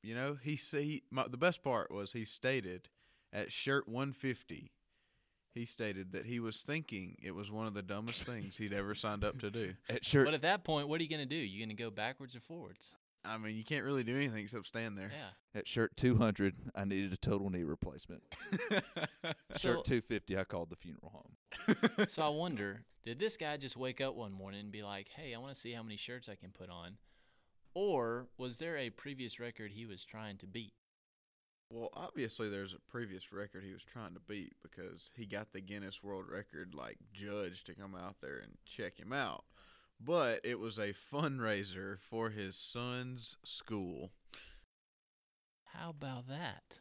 you 0.02 0.14
know, 0.14 0.36
he 0.42 0.56
see 0.56 1.02
my, 1.10 1.26
the 1.28 1.36
best 1.36 1.62
part 1.62 1.90
was 1.90 2.12
he 2.12 2.24
stated 2.24 2.88
at 3.32 3.52
shirt 3.52 3.88
150. 3.88 4.72
He 5.54 5.64
stated 5.64 6.12
that 6.12 6.26
he 6.26 6.38
was 6.40 6.62
thinking 6.62 7.16
it 7.22 7.34
was 7.34 7.50
one 7.50 7.66
of 7.66 7.74
the 7.74 7.82
dumbest 7.82 8.22
things 8.22 8.56
he'd 8.56 8.72
ever 8.72 8.94
signed 8.94 9.24
up 9.24 9.40
to 9.40 9.50
do. 9.50 9.74
At 9.88 10.04
shirt. 10.04 10.26
But 10.26 10.34
at 10.34 10.42
that 10.42 10.62
point, 10.62 10.86
what 10.88 11.00
are 11.00 11.02
you 11.02 11.08
going 11.10 11.26
to 11.26 11.26
do? 11.26 11.34
You 11.34 11.58
going 11.58 11.74
to 11.76 11.82
go 11.82 11.90
backwards 11.90 12.36
or 12.36 12.40
forwards? 12.40 12.94
I 13.24 13.36
mean, 13.38 13.56
you 13.56 13.64
can't 13.64 13.84
really 13.84 14.04
do 14.04 14.14
anything 14.14 14.44
except 14.44 14.68
stand 14.68 14.96
there. 14.96 15.10
Yeah. 15.12 15.58
At 15.58 15.66
shirt 15.66 15.96
200, 15.96 16.54
I 16.76 16.84
needed 16.84 17.12
a 17.12 17.16
total 17.16 17.50
knee 17.50 17.64
replacement. 17.64 18.22
So- 19.56 19.70
shirt 19.74 19.84
250, 19.86 20.38
I 20.38 20.44
called 20.44 20.70
the 20.70 20.76
funeral 20.76 21.10
home. 21.10 22.06
so 22.08 22.22
I 22.22 22.28
wonder, 22.28 22.84
did 23.04 23.18
this 23.18 23.36
guy 23.36 23.56
just 23.56 23.76
wake 23.76 24.00
up 24.00 24.14
one 24.14 24.32
morning 24.32 24.60
and 24.60 24.70
be 24.70 24.82
like, 24.82 25.08
"Hey, 25.08 25.34
I 25.34 25.38
want 25.38 25.54
to 25.54 25.60
see 25.60 25.72
how 25.72 25.82
many 25.82 25.96
shirts 25.96 26.28
I 26.28 26.34
can 26.36 26.50
put 26.50 26.68
on," 26.70 26.98
or 27.78 28.26
was 28.36 28.58
there 28.58 28.76
a 28.76 28.90
previous 28.90 29.38
record 29.38 29.70
he 29.70 29.86
was 29.86 30.04
trying 30.04 30.36
to 30.38 30.46
beat? 30.48 30.72
well, 31.70 31.90
obviously, 31.94 32.48
there's 32.48 32.72
a 32.72 32.90
previous 32.90 33.32
record 33.32 33.62
he 33.62 33.72
was 33.72 33.84
trying 33.84 34.14
to 34.14 34.20
beat 34.26 34.54
because 34.62 35.10
he 35.14 35.26
got 35.26 35.52
the 35.52 35.60
Guinness 35.60 36.02
World 36.02 36.24
Record 36.28 36.74
like 36.74 36.96
judge 37.12 37.62
to 37.64 37.74
come 37.74 37.94
out 37.94 38.16
there 38.20 38.38
and 38.38 38.52
check 38.64 38.98
him 38.98 39.12
out. 39.12 39.44
But 40.00 40.40
it 40.44 40.58
was 40.58 40.78
a 40.78 40.94
fundraiser 41.12 41.98
for 42.10 42.30
his 42.30 42.56
son's 42.56 43.36
school. 43.44 44.10
How 45.62 45.90
about 45.90 46.26
that? 46.28 46.80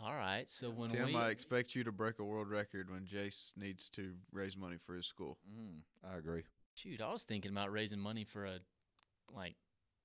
All 0.00 0.14
right. 0.14 0.48
So 0.48 0.70
when 0.70 0.90
Tim, 0.90 1.06
we 1.06 1.16
I 1.16 1.30
expect 1.30 1.74
you 1.74 1.82
to 1.84 1.92
break 1.92 2.18
a 2.18 2.24
world 2.24 2.50
record 2.50 2.90
when 2.90 3.06
Jace 3.06 3.52
needs 3.56 3.88
to 3.90 4.12
raise 4.30 4.56
money 4.56 4.76
for 4.84 4.94
his 4.94 5.06
school. 5.06 5.38
Mm, 5.50 5.80
I 6.08 6.18
agree. 6.18 6.42
shoot, 6.74 7.00
I 7.00 7.10
was 7.12 7.24
thinking 7.24 7.50
about 7.50 7.72
raising 7.72 8.00
money 8.00 8.24
for 8.24 8.44
a 8.44 8.58
like 9.34 9.54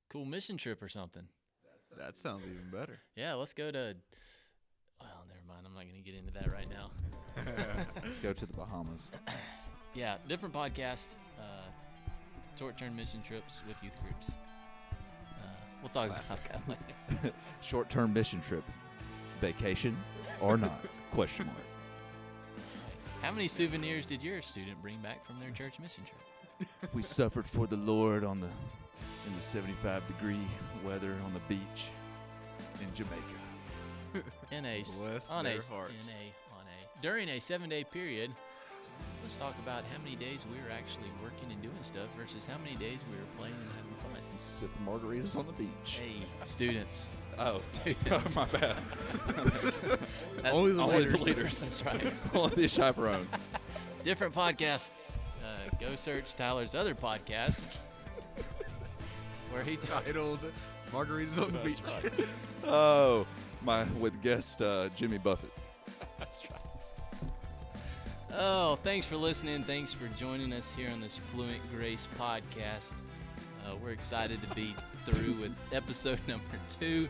cool 0.09 0.25
mission 0.25 0.57
trip 0.57 0.81
or 0.81 0.89
something. 0.89 1.23
That 1.97 2.17
sounds 2.17 2.43
even 2.45 2.69
better. 2.71 2.99
Yeah, 3.15 3.33
let's 3.33 3.53
go 3.53 3.69
to. 3.71 3.95
Well, 4.99 5.25
never 5.27 5.41
mind. 5.47 5.65
I'm 5.65 5.73
not 5.73 5.83
going 5.83 5.95
to 5.95 6.09
get 6.09 6.17
into 6.17 6.31
that 6.33 6.51
right 6.51 6.69
now. 6.69 6.91
Let's 8.03 8.19
go 8.19 8.33
to 8.33 8.45
the 8.45 8.53
Bahamas. 8.53 9.09
Yeah, 9.93 10.15
different 10.29 10.55
podcast. 10.55 11.07
Uh, 11.37 11.69
short-term 12.57 12.95
mission 12.95 13.21
trips 13.27 13.59
with 13.67 13.75
youth 13.83 13.91
groups. 14.01 14.37
Uh, 15.33 15.47
we'll 15.81 15.89
talk 15.89 16.09
about 16.09 16.23
that 16.27 16.61
later. 16.65 17.35
Short 17.61 17.89
term 17.89 18.13
mission 18.13 18.39
trip. 18.39 18.63
Vacation 19.41 19.97
or 20.39 20.55
not? 20.55 20.79
Question 21.11 21.47
mark. 21.47 21.57
That's 22.55 22.71
right. 22.71 23.21
How 23.21 23.31
many 23.31 23.49
souvenirs 23.49 24.05
did 24.05 24.23
your 24.23 24.41
student 24.41 24.81
bring 24.81 25.01
back 25.01 25.25
from 25.25 25.41
their 25.41 25.51
church 25.51 25.77
mission 25.77 26.03
trip? 26.05 26.69
We 26.93 27.01
suffered 27.01 27.45
for 27.45 27.67
the 27.67 27.75
Lord 27.75 28.23
on 28.23 28.39
the 28.39 28.47
in 29.27 29.35
the 29.35 29.41
75 29.41 30.05
degree 30.07 30.39
weather 30.85 31.15
on 31.25 31.33
the 31.33 31.39
beach 31.41 31.89
in 32.81 32.93
Jamaica. 32.93 33.15
In 34.51 34.65
a 34.65 34.81
s- 34.81 34.97
Bless 34.97 35.31
on 35.31 35.45
their 35.45 35.53
a 35.55 35.57
s- 35.57 35.69
hearts. 35.69 35.93
in 36.09 36.13
a 36.15 36.57
on 36.59 36.65
a 36.67 37.01
during 37.01 37.29
a 37.29 37.39
seven-day 37.39 37.85
period. 37.85 38.29
Let's 39.23 39.35
talk 39.35 39.55
about 39.63 39.83
how 39.91 39.97
many 40.03 40.15
days 40.17 40.43
we 40.51 40.57
were 40.57 40.69
actually 40.71 41.09
working 41.23 41.49
and 41.51 41.61
doing 41.61 41.77
stuff 41.81 42.07
versus 42.19 42.45
how 42.45 42.57
many 42.57 42.75
days 42.75 42.99
we 43.09 43.15
were 43.17 43.23
playing 43.37 43.53
and 43.53 43.69
having 43.77 43.93
fun. 44.13 44.21
Sipping 44.35 44.85
margaritas 44.85 45.37
on 45.37 45.45
the 45.47 45.53
beach. 45.53 46.01
Hey, 46.01 46.25
students. 46.43 47.09
Oh, 47.39 47.59
Students. 47.59 48.35
my 48.35 48.45
bad. 48.45 48.75
That's- 49.25 50.53
Only 50.53 50.73
the 50.73 50.81
Only 50.83 51.05
the 51.05 51.17
leaders. 51.17 51.21
leaders. 51.25 51.59
That's 51.61 51.85
right. 51.85 52.13
Only 52.33 52.55
the 52.55 52.67
chaperones. 52.67 53.31
Different 54.03 54.35
podcast. 54.35 54.91
Uh, 55.41 55.69
go 55.79 55.95
search 55.95 56.35
Tyler's 56.35 56.75
other 56.75 56.93
podcast 56.93 57.65
where 59.51 59.63
he. 59.63 59.77
Titled 59.77 60.39
Margaritas 60.91 61.37
on 61.41 61.51
the 61.51 61.59
Beach. 61.59 61.81
Oh, 62.63 63.25
my 63.63 63.85
with 63.99 64.21
guest 64.21 64.61
uh, 64.61 64.89
Jimmy 64.95 65.17
Buffett. 65.17 65.51
That's 66.19 66.43
right. 66.49 66.59
Oh, 68.33 68.77
thanks 68.83 69.05
for 69.05 69.17
listening. 69.17 69.63
Thanks 69.63 69.93
for 69.93 70.07
joining 70.17 70.53
us 70.53 70.71
here 70.77 70.89
on 70.91 71.01
this 71.01 71.19
Fluent 71.31 71.61
Grace 71.75 72.07
podcast. 72.19 72.93
Uh, 73.65 73.75
we're 73.83 73.91
excited 73.91 74.39
to 74.47 74.55
be 74.55 74.75
through 75.05 75.33
with 75.41 75.55
episode 75.71 76.19
number 76.27 76.45
two. 76.69 77.09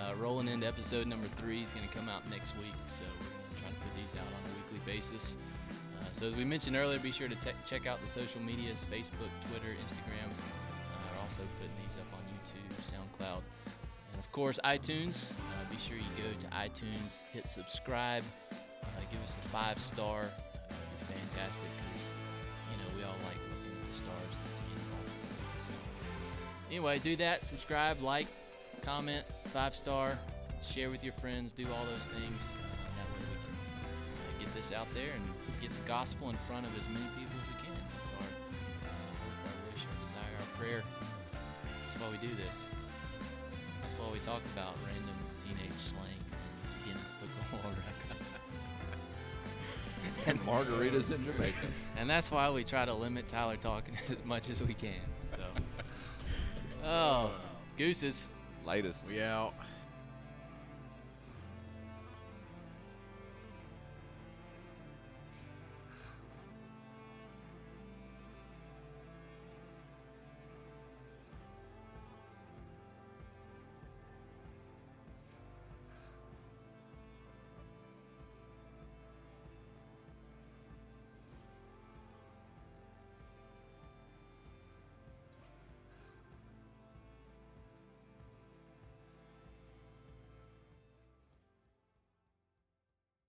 Uh, 0.00 0.14
rolling 0.14 0.48
into 0.48 0.66
episode 0.66 1.06
number 1.06 1.28
three 1.36 1.62
is 1.62 1.68
going 1.70 1.86
to 1.86 1.94
come 1.94 2.08
out 2.08 2.28
next 2.30 2.56
week, 2.58 2.74
so 2.88 3.02
we're 3.04 3.60
trying 3.60 3.74
to 3.74 3.78
to 3.80 3.84
put 3.84 3.96
these 3.96 4.14
out 4.18 4.26
on 4.26 4.40
a 4.50 4.54
weekly 4.56 4.92
basis. 4.92 5.36
Uh, 6.00 6.04
so, 6.12 6.26
as 6.26 6.34
we 6.34 6.44
mentioned 6.44 6.76
earlier, 6.76 6.98
be 6.98 7.12
sure 7.12 7.28
to 7.28 7.36
te- 7.36 7.50
check 7.66 7.86
out 7.86 8.00
the 8.02 8.08
social 8.08 8.40
medias 8.40 8.84
Facebook, 8.90 9.30
Twitter, 9.50 9.74
Instagram. 9.86 10.30
Also 11.24 11.40
putting 11.58 11.72
these 11.82 11.96
up 11.96 12.06
on 12.12 12.20
YouTube, 12.28 12.68
SoundCloud, 12.84 13.40
and 14.12 14.20
of 14.20 14.30
course, 14.30 14.60
iTunes. 14.62 15.32
Uh, 15.32 15.64
be 15.70 15.78
sure 15.80 15.96
you 15.96 16.04
go 16.20 16.28
to 16.38 16.46
iTunes, 16.54 17.24
hit 17.32 17.48
subscribe, 17.48 18.22
uh, 18.52 18.86
give 19.10 19.22
us 19.24 19.38
a 19.42 19.48
five 19.48 19.80
star. 19.80 20.24
Uh, 20.24 20.74
fantastic 21.08 21.68
because, 21.88 22.12
you 22.70 22.76
know, 22.76 22.96
we 22.96 23.02
all 23.04 23.16
like 23.24 23.40
looking 23.48 23.72
at 23.72 23.88
the 23.88 23.96
stars 23.96 24.36
and 24.36 24.50
seeing 24.52 24.84
all 24.92 25.00
the 25.00 25.64
things. 25.64 25.78
Anyway, 26.68 26.98
do 26.98 27.16
that. 27.16 27.42
Subscribe, 27.42 28.02
like, 28.02 28.26
comment, 28.82 29.24
five 29.52 29.74
star, 29.74 30.18
share 30.62 30.90
with 30.90 31.02
your 31.02 31.14
friends, 31.14 31.52
do 31.52 31.64
all 31.72 31.84
those 31.86 32.04
things. 32.04 32.42
Uh, 32.52 32.68
that 33.00 33.08
way 33.16 33.24
we 33.32 33.38
can 33.48 33.56
uh, 33.56 34.44
get 34.44 34.54
this 34.54 34.72
out 34.72 34.92
there 34.92 35.12
and 35.16 35.24
get 35.62 35.70
the 35.70 35.88
gospel 35.88 36.28
in 36.28 36.36
front 36.46 36.66
of 36.66 36.72
as 36.78 36.86
many 36.92 37.08
people 37.16 37.32
as 37.40 37.46
we 37.48 37.56
can. 37.64 37.80
That's 37.96 38.10
our, 38.12 38.28
uh, 38.28 38.92
our 38.92 39.56
wish, 39.72 39.82
our 39.88 39.96
desire, 40.04 40.36
our 40.38 40.50
prayer. 40.60 40.82
That's 42.04 42.12
why 42.12 42.20
we 42.20 42.28
do 42.28 42.34
this. 42.34 42.56
That's 43.80 43.94
why 43.94 44.12
we 44.12 44.18
talk 44.18 44.42
about 44.54 44.74
random 44.84 45.14
teenage 45.42 45.72
slang 45.76 46.02
in 46.84 46.92
Guinness 46.92 47.14
Book 47.14 47.30
of 47.40 47.64
World 47.64 47.76
Records. 47.76 48.32
And 50.26 50.38
margaritas 50.40 51.10
in 51.14 51.24
Jamaica. 51.24 51.66
And 51.96 52.08
that's 52.10 52.30
why 52.30 52.50
we 52.50 52.62
try 52.62 52.84
to 52.84 52.92
limit 52.92 53.26
Tyler 53.28 53.56
talking 53.56 53.96
as 54.10 54.22
much 54.24 54.50
as 54.50 54.62
we 54.62 54.74
can. 54.74 55.00
So, 55.34 55.44
oh, 56.84 57.30
gooses. 57.78 58.28
Latest. 58.66 59.06
We 59.06 59.22
out. 59.22 59.54